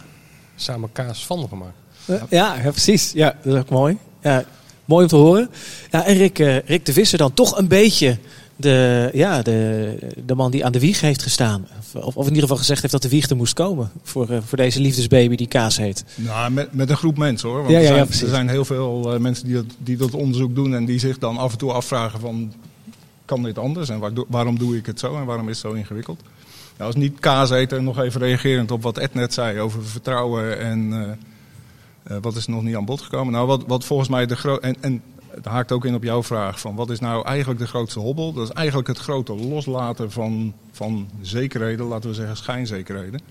Samen 0.55 0.91
kaas 0.91 1.25
van 1.25 1.47
gemaakt. 1.49 1.75
Eh, 2.05 2.21
Ja, 2.29 2.55
ja, 2.55 2.71
precies. 2.71 3.11
Ja, 3.11 3.35
dat 3.43 3.53
is 3.53 3.59
ook 3.59 3.69
mooi. 3.69 3.97
Ja, 4.21 4.43
mooi 4.85 5.03
om 5.03 5.09
te 5.09 5.15
horen. 5.15 5.49
Ja, 5.91 6.05
en 6.05 6.15
Rick, 6.15 6.39
eh, 6.39 6.59
Rick 6.59 6.85
de 6.85 6.93
Visser 6.93 7.17
dan 7.17 7.33
toch 7.33 7.57
een 7.57 7.67
beetje 7.67 8.17
de, 8.59 9.09
ja, 9.13 9.41
de, 9.41 9.97
de 10.25 10.35
man 10.35 10.51
die 10.51 10.65
aan 10.65 10.71
de 10.71 10.79
wieg 10.79 11.01
heeft 11.01 11.21
gestaan. 11.21 11.67
Of, 11.93 12.15
of 12.15 12.23
in 12.23 12.27
ieder 12.27 12.41
geval 12.41 12.57
gezegd 12.57 12.81
heeft 12.81 12.93
dat 12.93 13.01
de 13.01 13.09
wieg 13.09 13.29
er 13.29 13.35
moest 13.35 13.53
komen. 13.53 13.91
Voor, 14.03 14.29
eh, 14.29 14.37
voor 14.45 14.57
deze 14.57 14.81
liefdesbaby 14.81 15.35
die 15.35 15.47
kaas 15.47 15.77
heet. 15.77 16.03
Nou, 16.15 16.51
met, 16.51 16.73
met 16.73 16.89
een 16.89 16.97
groep 16.97 17.17
mensen 17.17 17.49
hoor. 17.49 17.57
Want 17.57 17.69
Ja, 17.69 17.77
er, 17.77 17.83
ja, 17.83 17.89
ja, 17.89 17.95
zijn, 17.95 18.05
precies. 18.05 18.23
er 18.23 18.29
zijn 18.29 18.49
heel 18.49 18.65
veel 18.65 19.13
eh, 19.13 19.19
mensen 19.19 19.45
die 19.45 19.55
dat, 19.55 19.65
die 19.77 19.97
dat 19.97 20.13
onderzoek 20.13 20.55
doen 20.55 20.75
en 20.75 20.85
die 20.85 20.99
zich 20.99 21.17
dan 21.17 21.37
af 21.37 21.51
en 21.51 21.57
toe 21.57 21.71
afvragen 21.71 22.19
van... 22.19 22.53
Kan 23.25 23.43
dit 23.43 23.57
anders 23.57 23.89
en 23.89 24.25
waarom 24.27 24.59
doe 24.59 24.77
ik 24.77 24.85
het 24.85 24.99
zo 24.99 25.17
en 25.17 25.25
waarom 25.25 25.49
is 25.49 25.61
het 25.61 25.71
zo 25.71 25.77
ingewikkeld? 25.77 26.21
Nou, 26.77 26.91
als 26.91 26.95
niet 26.95 27.19
kaaseter, 27.19 27.83
nog 27.83 27.99
even 27.99 28.21
reagerend 28.21 28.71
op 28.71 28.81
wat 28.81 28.97
Ed 28.97 29.13
net 29.13 29.33
zei 29.33 29.59
over 29.59 29.85
vertrouwen 29.85 30.59
en 30.59 30.93
eh, 32.03 32.17
wat 32.21 32.35
is 32.35 32.47
nog 32.47 32.63
niet 32.63 32.75
aan 32.75 32.85
bod 32.85 33.01
gekomen. 33.01 33.33
Nou, 33.33 33.47
wat, 33.47 33.63
wat 33.67 33.85
volgens 33.85 34.09
mij 34.09 34.25
de 34.25 34.35
grote... 34.35 34.61
En, 34.61 34.75
en 34.79 35.01
het 35.43 35.51
haakt 35.51 35.71
ook 35.71 35.85
in 35.85 35.95
op 35.95 36.03
jouw 36.03 36.23
vraag 36.23 36.59
van 36.59 36.75
wat 36.75 36.89
is 36.89 36.99
nou 36.99 37.25
eigenlijk 37.25 37.59
de 37.59 37.67
grootste 37.67 37.99
hobbel? 37.99 38.33
Dat 38.33 38.43
is 38.43 38.53
eigenlijk 38.53 38.87
het 38.87 38.97
grote 38.97 39.35
loslaten 39.35 40.11
van, 40.11 40.53
van 40.71 41.09
zekerheden, 41.21 41.85
laten 41.85 42.09
we 42.09 42.15
zeggen 42.15 42.37
schijnzekerheden. 42.37 43.21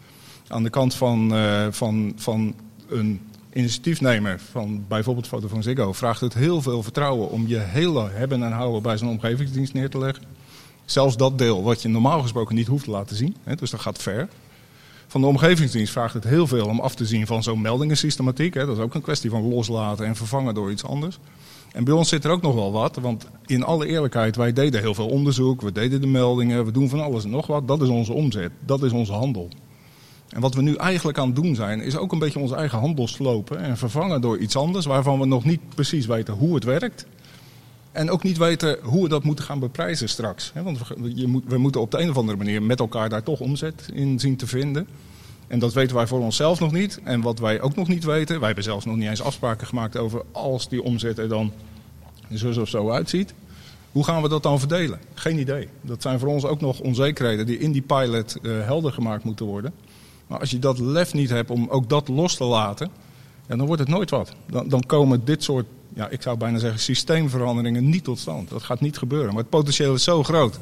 Aan 0.48 0.62
de 0.62 0.70
kant 0.70 0.94
van, 0.94 1.34
eh, 1.34 1.66
van, 1.70 2.12
van 2.16 2.54
een 2.88 3.20
initiatiefnemer 3.52 4.40
van 4.50 4.84
bijvoorbeeld 4.88 5.26
Foto 5.26 5.48
van 5.48 5.62
Ziggo 5.62 5.92
vraagt 5.92 6.20
het 6.20 6.34
heel 6.34 6.62
veel 6.62 6.82
vertrouwen 6.82 7.30
om 7.30 7.46
je 7.46 7.58
hele 7.58 8.10
hebben 8.10 8.42
en 8.42 8.52
houden 8.52 8.82
bij 8.82 8.98
zo'n 8.98 9.08
omgevingsdienst 9.08 9.74
neer 9.74 9.90
te 9.90 9.98
leggen. 9.98 10.24
Zelfs 10.84 11.16
dat 11.16 11.38
deel 11.38 11.62
wat 11.62 11.82
je 11.82 11.88
normaal 11.88 12.22
gesproken 12.22 12.54
niet 12.54 12.66
hoeft 12.66 12.84
te 12.84 12.90
laten 12.90 13.16
zien, 13.16 13.36
hè, 13.44 13.54
dus 13.54 13.70
dat 13.70 13.80
gaat 13.80 14.02
ver. 14.02 14.28
Van 15.06 15.20
de 15.20 15.26
omgevingsdienst 15.26 15.92
vraagt 15.92 16.14
het 16.14 16.24
heel 16.24 16.46
veel 16.46 16.66
om 16.66 16.80
af 16.80 16.94
te 16.94 17.06
zien 17.06 17.26
van 17.26 17.42
zo'n 17.42 17.60
meldingensystematiek. 17.60 18.54
Hè. 18.54 18.66
Dat 18.66 18.76
is 18.76 18.82
ook 18.82 18.94
een 18.94 19.00
kwestie 19.00 19.30
van 19.30 19.48
loslaten 19.48 20.06
en 20.06 20.16
vervangen 20.16 20.54
door 20.54 20.70
iets 20.70 20.84
anders. 20.84 21.18
En 21.72 21.84
bij 21.84 21.94
ons 21.94 22.08
zit 22.08 22.24
er 22.24 22.30
ook 22.30 22.42
nog 22.42 22.54
wel 22.54 22.72
wat, 22.72 22.96
want 22.96 23.26
in 23.46 23.64
alle 23.64 23.86
eerlijkheid, 23.86 24.36
wij 24.36 24.52
deden 24.52 24.80
heel 24.80 24.94
veel 24.94 25.08
onderzoek, 25.08 25.60
we 25.60 25.72
deden 25.72 26.00
de 26.00 26.06
meldingen, 26.06 26.64
we 26.64 26.70
doen 26.70 26.88
van 26.88 27.00
alles 27.00 27.24
en 27.24 27.30
nog 27.30 27.46
wat. 27.46 27.68
Dat 27.68 27.82
is 27.82 27.88
onze 27.88 28.12
omzet, 28.12 28.50
dat 28.64 28.82
is 28.82 28.92
onze 28.92 29.12
handel. 29.12 29.48
En 30.28 30.40
wat 30.40 30.54
we 30.54 30.62
nu 30.62 30.74
eigenlijk 30.74 31.18
aan 31.18 31.26
het 31.26 31.36
doen 31.36 31.54
zijn, 31.54 31.80
is 31.80 31.96
ook 31.96 32.12
een 32.12 32.18
beetje 32.18 32.38
onze 32.38 32.54
eigen 32.54 32.78
handel 32.78 33.06
slopen 33.06 33.58
en 33.58 33.76
vervangen 33.76 34.20
door 34.20 34.38
iets 34.38 34.56
anders 34.56 34.86
waarvan 34.86 35.18
we 35.18 35.26
nog 35.26 35.44
niet 35.44 35.60
precies 35.74 36.06
weten 36.06 36.34
hoe 36.34 36.54
het 36.54 36.64
werkt. 36.64 37.06
En 37.92 38.10
ook 38.10 38.22
niet 38.22 38.38
weten 38.38 38.78
hoe 38.82 39.02
we 39.02 39.08
dat 39.08 39.24
moeten 39.24 39.44
gaan 39.44 39.58
beprijzen 39.58 40.08
straks. 40.08 40.52
Want 40.62 40.78
we 41.46 41.58
moeten 41.58 41.80
op 41.80 41.90
de 41.90 42.00
een 42.00 42.10
of 42.10 42.16
andere 42.16 42.38
manier 42.38 42.62
met 42.62 42.80
elkaar 42.80 43.08
daar 43.08 43.22
toch 43.22 43.40
omzet 43.40 43.88
in 43.92 44.18
zien 44.18 44.36
te 44.36 44.46
vinden. 44.46 44.86
En 45.48 45.58
dat 45.58 45.72
weten 45.72 45.96
wij 45.96 46.06
voor 46.06 46.20
onszelf 46.20 46.60
nog 46.60 46.72
niet. 46.72 47.00
En 47.04 47.20
wat 47.20 47.38
wij 47.38 47.60
ook 47.60 47.76
nog 47.76 47.88
niet 47.88 48.04
weten, 48.04 48.36
wij 48.36 48.46
hebben 48.46 48.64
zelfs 48.64 48.84
nog 48.84 48.96
niet 48.96 49.08
eens 49.08 49.22
afspraken 49.22 49.66
gemaakt 49.66 49.96
over 49.96 50.22
als 50.32 50.68
die 50.68 50.82
omzet 50.82 51.18
er 51.18 51.28
dan 51.28 51.52
zo 52.34 52.60
of 52.60 52.68
zo 52.68 52.90
uitziet. 52.90 53.34
Hoe 53.92 54.04
gaan 54.04 54.22
we 54.22 54.28
dat 54.28 54.42
dan 54.42 54.58
verdelen? 54.58 54.98
Geen 55.14 55.38
idee. 55.38 55.68
Dat 55.80 56.02
zijn 56.02 56.18
voor 56.18 56.28
ons 56.28 56.44
ook 56.44 56.60
nog 56.60 56.80
onzekerheden 56.80 57.46
die 57.46 57.58
in 57.58 57.72
die 57.72 57.82
pilot 57.82 58.36
eh, 58.42 58.52
helder 58.64 58.92
gemaakt 58.92 59.24
moeten 59.24 59.46
worden. 59.46 59.72
Maar 60.26 60.40
als 60.40 60.50
je 60.50 60.58
dat 60.58 60.78
lef 60.78 61.14
niet 61.14 61.30
hebt 61.30 61.50
om 61.50 61.68
ook 61.68 61.88
dat 61.88 62.08
los 62.08 62.36
te 62.36 62.44
laten, 62.44 62.90
dan 63.46 63.66
wordt 63.66 63.80
het 63.80 63.90
nooit 63.90 64.10
wat. 64.10 64.32
Dan, 64.46 64.68
dan 64.68 64.86
komen 64.86 65.24
dit 65.24 65.42
soort, 65.42 65.66
ja, 65.94 66.08
ik 66.08 66.22
zou 66.22 66.36
bijna 66.36 66.58
zeggen, 66.58 66.80
systeemveranderingen 66.80 67.88
niet 67.88 68.04
tot 68.04 68.18
stand. 68.18 68.48
Dat 68.48 68.62
gaat 68.62 68.80
niet 68.80 68.98
gebeuren. 68.98 69.28
Maar 69.28 69.42
het 69.42 69.50
potentieel 69.50 69.94
is 69.94 70.04
zo 70.04 70.22
groot 70.22 70.58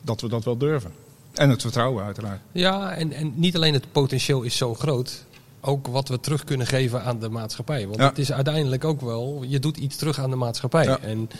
dat 0.00 0.20
we 0.20 0.28
dat 0.28 0.44
wel 0.44 0.56
durven. 0.56 0.92
En 1.34 1.50
het 1.50 1.62
vertrouwen 1.62 2.04
uiteraard. 2.04 2.40
Ja, 2.52 2.90
en, 2.94 3.12
en 3.12 3.32
niet 3.34 3.56
alleen 3.56 3.72
het 3.72 3.92
potentieel 3.92 4.42
is 4.42 4.56
zo 4.56 4.74
groot. 4.74 5.24
Ook 5.60 5.86
wat 5.86 6.08
we 6.08 6.20
terug 6.20 6.44
kunnen 6.44 6.66
geven 6.66 7.02
aan 7.04 7.18
de 7.20 7.28
maatschappij. 7.28 7.86
Want 7.86 7.98
Ja. 8.00 8.08
het 8.08 8.18
is 8.18 8.32
uiteindelijk 8.32 8.84
ook 8.84 9.00
wel, 9.00 9.44
je 9.48 9.58
doet 9.58 9.76
iets 9.76 9.96
terug 9.96 10.18
aan 10.18 10.30
de 10.30 10.36
maatschappij. 10.36 10.84
Ja. 10.84 10.98
En 10.98 11.30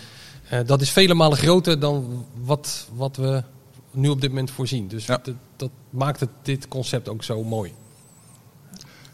eh, 0.48 0.60
dat 0.66 0.80
is 0.80 0.90
vele 0.90 1.14
malen 1.14 1.38
groter 1.38 1.78
dan 1.80 2.24
wat, 2.44 2.88
wat 2.94 3.16
we 3.16 3.42
nu 3.90 4.08
op 4.08 4.20
dit 4.20 4.30
moment 4.30 4.50
voorzien. 4.50 4.88
Dus 4.88 5.06
Ja. 5.06 5.20
dat, 5.22 5.34
dat 5.56 5.70
maakt 5.90 6.20
het, 6.20 6.28
dit 6.42 6.68
concept 6.68 7.08
ook 7.08 7.22
zo 7.24 7.44
mooi. 7.44 7.72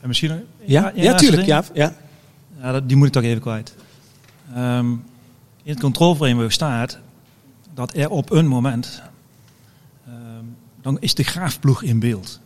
En 0.01 0.09
misschien... 0.09 0.31
Ja, 0.31 0.45
ja, 0.65 0.93
ja, 0.95 1.15
tuurlijk. 1.15 1.47
Ja, 1.47 1.65
ja. 1.75 1.95
Ja, 2.61 2.73
dat, 2.73 2.89
die 2.89 2.97
moet 2.97 3.07
ik 3.07 3.13
toch 3.13 3.23
even 3.23 3.41
kwijt. 3.41 3.75
Ehm, 4.55 4.91
in 5.63 5.73
het 5.75 5.81
controlframework 5.81 6.53
staat 6.53 6.99
dat 7.75 7.95
er 7.95 8.11
op 8.11 8.31
een 8.31 8.47
moment, 8.47 9.03
is 11.01 11.15
de 11.15 11.23
graafploeg 11.23 11.83
in 11.83 11.99
beeld. 11.99 12.41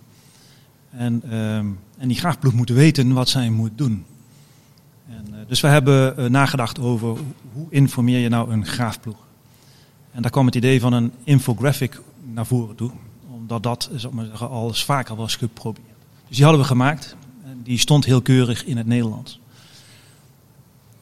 En, 0.91 1.23
ehm, 1.31 1.67
en 1.99 2.09
die 2.09 2.17
graafploeg 2.17 2.53
moet 2.53 2.69
weten 2.69 3.13
wat 3.13 3.29
zij 3.29 3.51
moet 3.51 3.71
doen. 3.75 4.05
En, 5.09 5.27
eh, 5.31 5.39
dus 5.47 5.61
we 5.61 5.67
hebben 5.67 6.17
eh, 6.17 6.25
nagedacht 6.25 6.79
over 6.79 7.17
hoe, 7.53 7.67
informeer 7.69 8.19
je 8.19 8.29
nou 8.29 8.53
een 8.53 8.67
graafploeg. 8.67 9.17
En 10.13 10.23
daar 10.23 10.31
kwam 10.31 10.47
het 10.47 10.55
idee 10.55 10.81
van 10.81 10.93
een 10.93 11.13
infographic 11.25 12.01
naar 12.33 12.47
voren 12.47 12.75
toe. 12.77 12.91
Omdat 13.31 13.63
dat 13.63 13.91
zal 13.95 14.11
maar 14.11 14.25
zeggen, 14.25 14.49
al 14.49 14.69
eens 14.69 14.85
vaker 14.85 15.17
was 15.17 15.37
geprobeerd. 15.37 15.87
Dus 16.29 16.37
die 16.37 16.45
hadden 16.45 16.63
we 16.63 16.69
gemaakt. 16.69 17.17
En 17.45 17.61
die 17.63 17.79
stond 17.79 18.05
heel 18.05 18.23
keurig 18.23 18.65
in 18.65 18.77
het 18.77 18.87
Nederlands. 18.87 19.41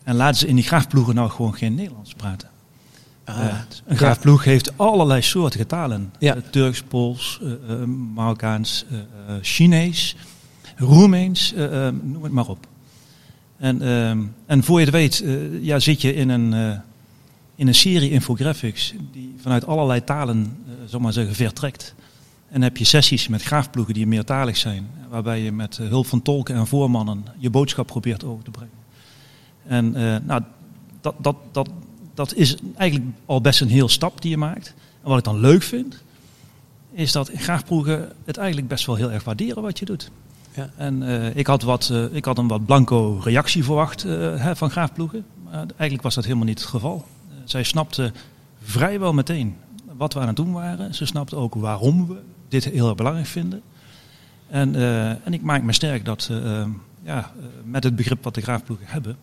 En 0.02 0.16
laten 0.16 0.38
ze 0.38 0.46
in 0.46 0.54
die 0.54 0.64
graafploegen 0.64 1.14
nou 1.14 1.30
gewoon 1.30 1.54
geen 1.54 1.74
Nederlands 1.74 2.14
praten. 2.14 2.49
Ah, 3.24 3.54
een 3.86 3.96
graafploeg 3.96 4.44
heeft 4.44 4.78
allerlei 4.78 5.22
soorten 5.22 5.66
talen. 5.66 6.12
Ja. 6.18 6.34
Eh, 6.34 6.42
Turks, 6.50 6.82
Pools, 6.82 7.40
eh, 7.42 7.52
eh, 7.52 7.84
Marokkaans, 8.14 8.84
eh, 8.90 9.34
Chinees, 9.40 10.16
Roemeens, 10.76 11.54
noem 12.02 12.22
het 12.22 12.32
maar 12.32 12.48
op. 12.48 12.66
En, 13.56 13.82
en 14.46 14.64
voor 14.64 14.78
je 14.78 14.84
het 14.84 14.94
weet, 14.94 15.24
ja, 15.60 15.78
zit 15.78 16.00
je 16.00 16.14
in 16.14 16.28
een, 16.28 16.52
in 17.54 17.68
een 17.68 17.74
serie 17.74 18.10
infographics 18.10 18.94
die 19.12 19.34
vanuit 19.40 19.66
allerlei 19.66 20.04
talen, 20.04 20.56
uh, 20.94 21.00
maar 21.00 21.12
zeggen, 21.12 21.34
vertrekt. 21.34 21.94
En 22.48 22.62
heb 22.62 22.76
je 22.76 22.84
sessies 22.84 23.28
met 23.28 23.42
graafploegen 23.42 23.94
die 23.94 24.06
meertalig 24.06 24.56
zijn, 24.56 24.90
waarbij 25.10 25.40
je 25.42 25.52
met 25.52 25.76
hulp 25.76 26.06
van 26.06 26.22
tolken 26.22 26.54
en 26.54 26.66
voormannen 26.66 27.24
je 27.38 27.50
boodschap 27.50 27.86
probeert 27.86 28.24
over 28.24 28.44
te 28.44 28.50
brengen. 28.50 28.74
En 29.66 29.90
nou, 30.26 30.42
dat, 31.00 31.14
dat, 31.18 31.36
dat, 31.52 31.70
dat 32.14 32.34
is 32.34 32.56
eigenlijk 32.76 33.10
al 33.26 33.40
best 33.40 33.60
een 33.60 33.68
heel 33.68 33.88
stap 33.88 34.22
die 34.22 34.30
je 34.30 34.36
maakt. 34.36 34.74
En 35.02 35.08
wat 35.08 35.18
ik 35.18 35.24
dan 35.24 35.40
leuk 35.40 35.62
vind, 35.62 36.02
is 36.92 37.12
dat 37.12 37.30
graafploegen 37.34 38.12
het 38.24 38.36
eigenlijk 38.36 38.68
best 38.68 38.86
wel 38.86 38.94
heel 38.94 39.12
erg 39.12 39.24
waarderen 39.24 39.62
wat 39.62 39.78
je 39.78 39.84
doet. 39.84 40.10
Ja. 40.54 40.70
En 40.76 41.02
uh, 41.02 41.36
ik, 41.36 41.46
had 41.46 41.62
wat, 41.62 41.88
uh, 41.92 42.14
ik 42.14 42.24
had 42.24 42.38
een 42.38 42.48
wat 42.48 42.66
blanco 42.66 43.20
reactie 43.24 43.64
verwacht 43.64 44.04
uh, 44.04 44.50
van 44.54 44.70
graafploegen. 44.70 45.24
Maar 45.44 45.66
eigenlijk 45.66 46.02
was 46.02 46.14
dat 46.14 46.24
helemaal 46.24 46.46
niet 46.46 46.60
het 46.60 46.68
geval. 46.68 47.06
zij 47.44 47.62
snapten 47.62 48.14
vrijwel 48.62 49.12
meteen 49.12 49.56
wat 49.96 50.14
we 50.14 50.20
aan 50.20 50.26
het 50.26 50.36
doen 50.36 50.52
waren. 50.52 50.94
Ze 50.94 51.06
snapten 51.06 51.38
ook 51.38 51.54
waarom 51.54 52.06
we 52.06 52.20
dit 52.48 52.64
heel 52.64 52.86
erg 52.86 52.96
belangrijk 52.96 53.26
vinden. 53.26 53.62
En, 54.48 54.74
en 55.24 55.32
ik 55.32 55.42
maak 55.42 55.62
me 55.62 55.72
sterk 55.72 56.04
dat 56.04 56.30
ja, 57.02 57.32
met 57.64 57.84
het 57.84 57.96
begrip 57.96 58.24
wat 58.24 58.34
de 58.34 58.40
graafploegen 58.40 58.86
hebben, 58.88 59.16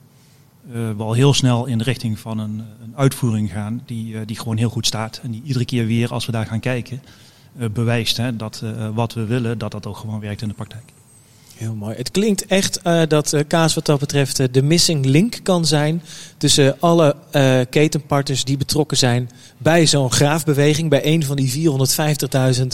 we 0.72 0.96
al 0.98 1.14
heel 1.14 1.34
snel 1.34 1.66
in 1.66 1.78
de 1.78 1.84
richting 1.84 2.20
van 2.20 2.40
een, 2.40 2.64
een 2.82 2.94
uitvoering 2.96 3.52
gaan 3.52 3.82
die, 3.86 4.26
die 4.26 4.40
gewoon 4.40 4.58
heel 4.58 4.70
goed 4.70 4.86
staat. 4.86 5.20
En 5.24 5.32
die 5.32 5.42
iedere 5.44 5.66
keer 5.66 5.86
weer, 5.86 6.14
als 6.14 6.26
we 6.26 6.32
daar 6.32 6.46
gaan 6.46 6.60
kijken, 6.60 7.02
bewijst 7.72 8.18
hè, 8.18 8.36
dat 8.36 8.64
wat 8.94 9.14
we 9.14 9.26
willen, 9.26 9.58
dat 9.58 9.72
dat 9.72 9.86
ook 9.86 9.98
gewoon 9.98 10.20
werkt 10.20 10.42
in 10.42 10.48
de 10.48 10.54
praktijk. 10.54 10.94
Heel 11.58 11.76
mooi. 11.76 11.96
Het 11.96 12.12
klinkt 12.12 12.46
echt 12.46 12.80
uh, 12.84 13.02
dat 13.08 13.34
uh, 13.34 13.42
Kaas 13.48 13.74
wat 13.74 13.86
dat 13.86 14.00
betreft 14.00 14.40
uh, 14.40 14.48
de 14.52 14.62
missing 14.62 15.06
link 15.06 15.40
kan 15.44 15.66
zijn 15.66 16.04
tussen 16.38 16.80
alle 16.80 17.16
ketenpartners 17.70 18.44
die 18.44 18.58
betrokken 18.58 18.98
zijn 18.98 19.30
bij 19.58 19.86
zo'n 19.86 20.12
graafbeweging, 20.12 20.90
bij 20.90 21.06
een 21.06 21.26
van 21.26 21.36
die 21.36 21.70
450.000 22.60 22.66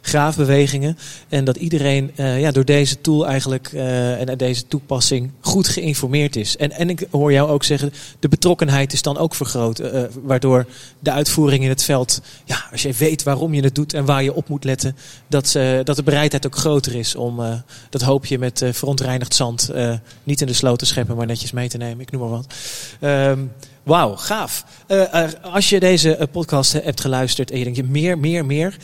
graafbewegingen. 0.00 0.98
En 1.28 1.44
dat 1.44 1.56
iedereen 1.56 2.10
ja, 2.16 2.50
door 2.50 2.64
deze 2.64 3.00
tool 3.00 3.26
eigenlijk 3.26 3.72
en 3.72 4.38
deze 4.38 4.66
toepassing 4.66 5.30
goed 5.40 5.68
geïnformeerd 5.68 6.36
is. 6.36 6.56
En, 6.56 6.72
en 6.72 6.90
ik 6.90 7.06
hoor 7.10 7.32
jou 7.32 7.50
ook 7.50 7.64
zeggen, 7.64 7.92
de 8.18 8.28
betrokkenheid 8.28 8.92
is 8.92 9.02
dan 9.02 9.18
ook 9.18 9.34
vergroot, 9.34 9.82
waardoor 10.22 10.66
de 10.98 11.10
uitvoering 11.10 11.62
in 11.64 11.70
het 11.70 11.84
veld, 11.84 12.20
ja, 12.44 12.64
als 12.72 12.82
je 12.82 12.92
weet 12.92 13.22
waarom 13.22 13.54
je 13.54 13.62
het 13.62 13.74
doet 13.74 13.94
en 13.94 14.04
waar 14.04 14.22
je 14.22 14.34
op 14.34 14.48
moet 14.48 14.64
letten, 14.64 14.96
dat, 15.26 15.52
dat 15.84 15.96
de 15.96 16.02
bereidheid 16.04 16.46
ook 16.46 16.56
groter 16.56 16.94
is 16.94 17.14
om 17.14 17.62
dat 17.90 18.02
hoop 18.02 18.26
met 18.38 18.60
uh, 18.60 18.72
verontreinigd 18.72 19.34
zand 19.34 19.70
uh, 19.74 19.94
niet 20.24 20.40
in 20.40 20.46
de 20.46 20.52
sloot 20.52 20.78
te 20.78 20.86
scheppen, 20.86 21.16
maar 21.16 21.26
netjes 21.26 21.52
mee 21.52 21.68
te 21.68 21.76
nemen. 21.76 22.00
Ik 22.00 22.10
noem 22.10 22.20
maar 22.20 22.30
wat. 22.30 22.54
Um, 23.00 23.52
Wauw, 23.82 24.16
gaaf. 24.16 24.64
Uh, 24.88 25.26
als 25.42 25.68
je 25.68 25.80
deze 25.80 26.16
uh, 26.18 26.22
podcast 26.32 26.72
hebt 26.72 27.00
geluisterd 27.00 27.50
en 27.50 27.58
je 27.58 27.64
denkt 27.64 27.88
meer, 27.88 28.18
meer, 28.18 28.46
meer, 28.46 28.76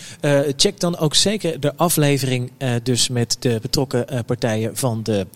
check 0.57 0.81
dan 0.81 0.99
ook 0.99 1.15
zeker 1.15 1.61
de 1.61 1.73
aflevering 1.77 2.53
dus 2.83 3.09
met 3.09 3.37
de 3.39 3.59
betrokken 3.63 4.25
partijen 4.27 4.77
van 4.77 5.03
de 5.03 5.27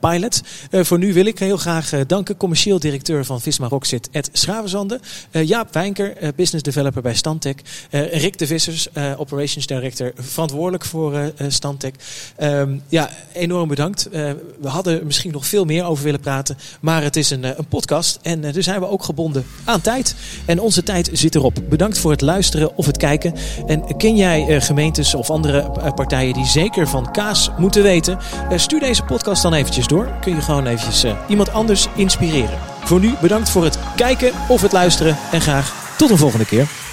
pilot. 0.00 0.40
voor 0.70 0.98
nu 0.98 1.12
wil 1.12 1.24
ik 1.24 1.38
heel 1.38 1.56
graag 1.56 2.06
danken 2.06 2.36
commercieel 2.36 2.78
directeur 2.78 3.24
van 3.24 3.40
Visma 3.40 3.68
Rockzit, 3.68 4.08
Ed 4.10 4.30
Schravenzande, 4.32 5.00
Jaap 5.30 5.72
Wijnker, 5.72 6.14
business 6.36 6.62
developer 6.62 7.02
bij 7.02 7.14
Stantec, 7.14 7.60
Rick 7.90 8.38
de 8.38 8.46
Vissers, 8.46 8.88
operations 9.16 9.66
director, 9.66 10.12
verantwoordelijk 10.14 10.84
voor 10.84 11.32
Stantec. 11.48 11.94
Um, 12.42 12.82
ja, 12.88 13.10
enorm 13.32 13.68
bedankt. 13.68 14.08
we 14.60 14.68
hadden 14.68 15.06
misschien 15.06 15.32
nog 15.32 15.46
veel 15.46 15.64
meer 15.64 15.84
over 15.84 16.04
willen 16.04 16.20
praten, 16.20 16.58
maar 16.80 17.02
het 17.02 17.16
is 17.16 17.30
een, 17.30 17.44
een 17.44 17.68
podcast 17.68 18.18
en 18.22 18.40
dus 18.40 18.64
zijn 18.64 18.80
we 18.80 18.88
ook 18.90 19.04
gebonden 19.04 19.46
aan 19.64 19.80
tijd. 19.80 20.14
En 20.44 20.60
onze 20.60 20.82
tijd 20.82 21.10
zit 21.12 21.34
erop. 21.34 21.58
Bedankt 21.68 21.98
voor 21.98 22.10
het 22.10 22.20
luisteren 22.20 22.76
of 22.76 22.86
het 22.86 22.96
kijken. 22.96 23.34
En 23.66 23.96
ken 23.96 24.16
jij 24.16 24.46
uh, 24.48 24.60
gemeentes 24.60 25.14
of 25.14 25.30
andere 25.30 25.70
uh, 25.78 25.92
partijen 25.94 26.34
die 26.34 26.46
zeker 26.46 26.88
van 26.88 27.10
kaas 27.12 27.50
moeten 27.58 27.82
weten? 27.82 28.18
Uh, 28.52 28.58
stuur 28.58 28.80
deze 28.80 29.02
podcast 29.02 29.42
dan 29.42 29.54
eventjes 29.54 29.86
door. 29.86 30.08
Kun 30.20 30.34
je 30.34 30.40
gewoon 30.40 30.66
eventjes 30.66 31.04
iemand 31.28 31.52
anders 31.52 31.86
inspireren. 31.96 32.58
Voor 32.84 33.00
nu 33.00 33.14
bedankt 33.20 33.50
voor 33.50 33.64
het 33.64 33.78
kijken 33.96 34.32
of 34.48 34.62
het 34.62 34.72
luisteren. 34.72 35.16
En 35.32 35.40
graag 35.40 35.94
tot 35.96 36.10
een 36.10 36.18
volgende 36.18 36.46
keer. 36.46 36.89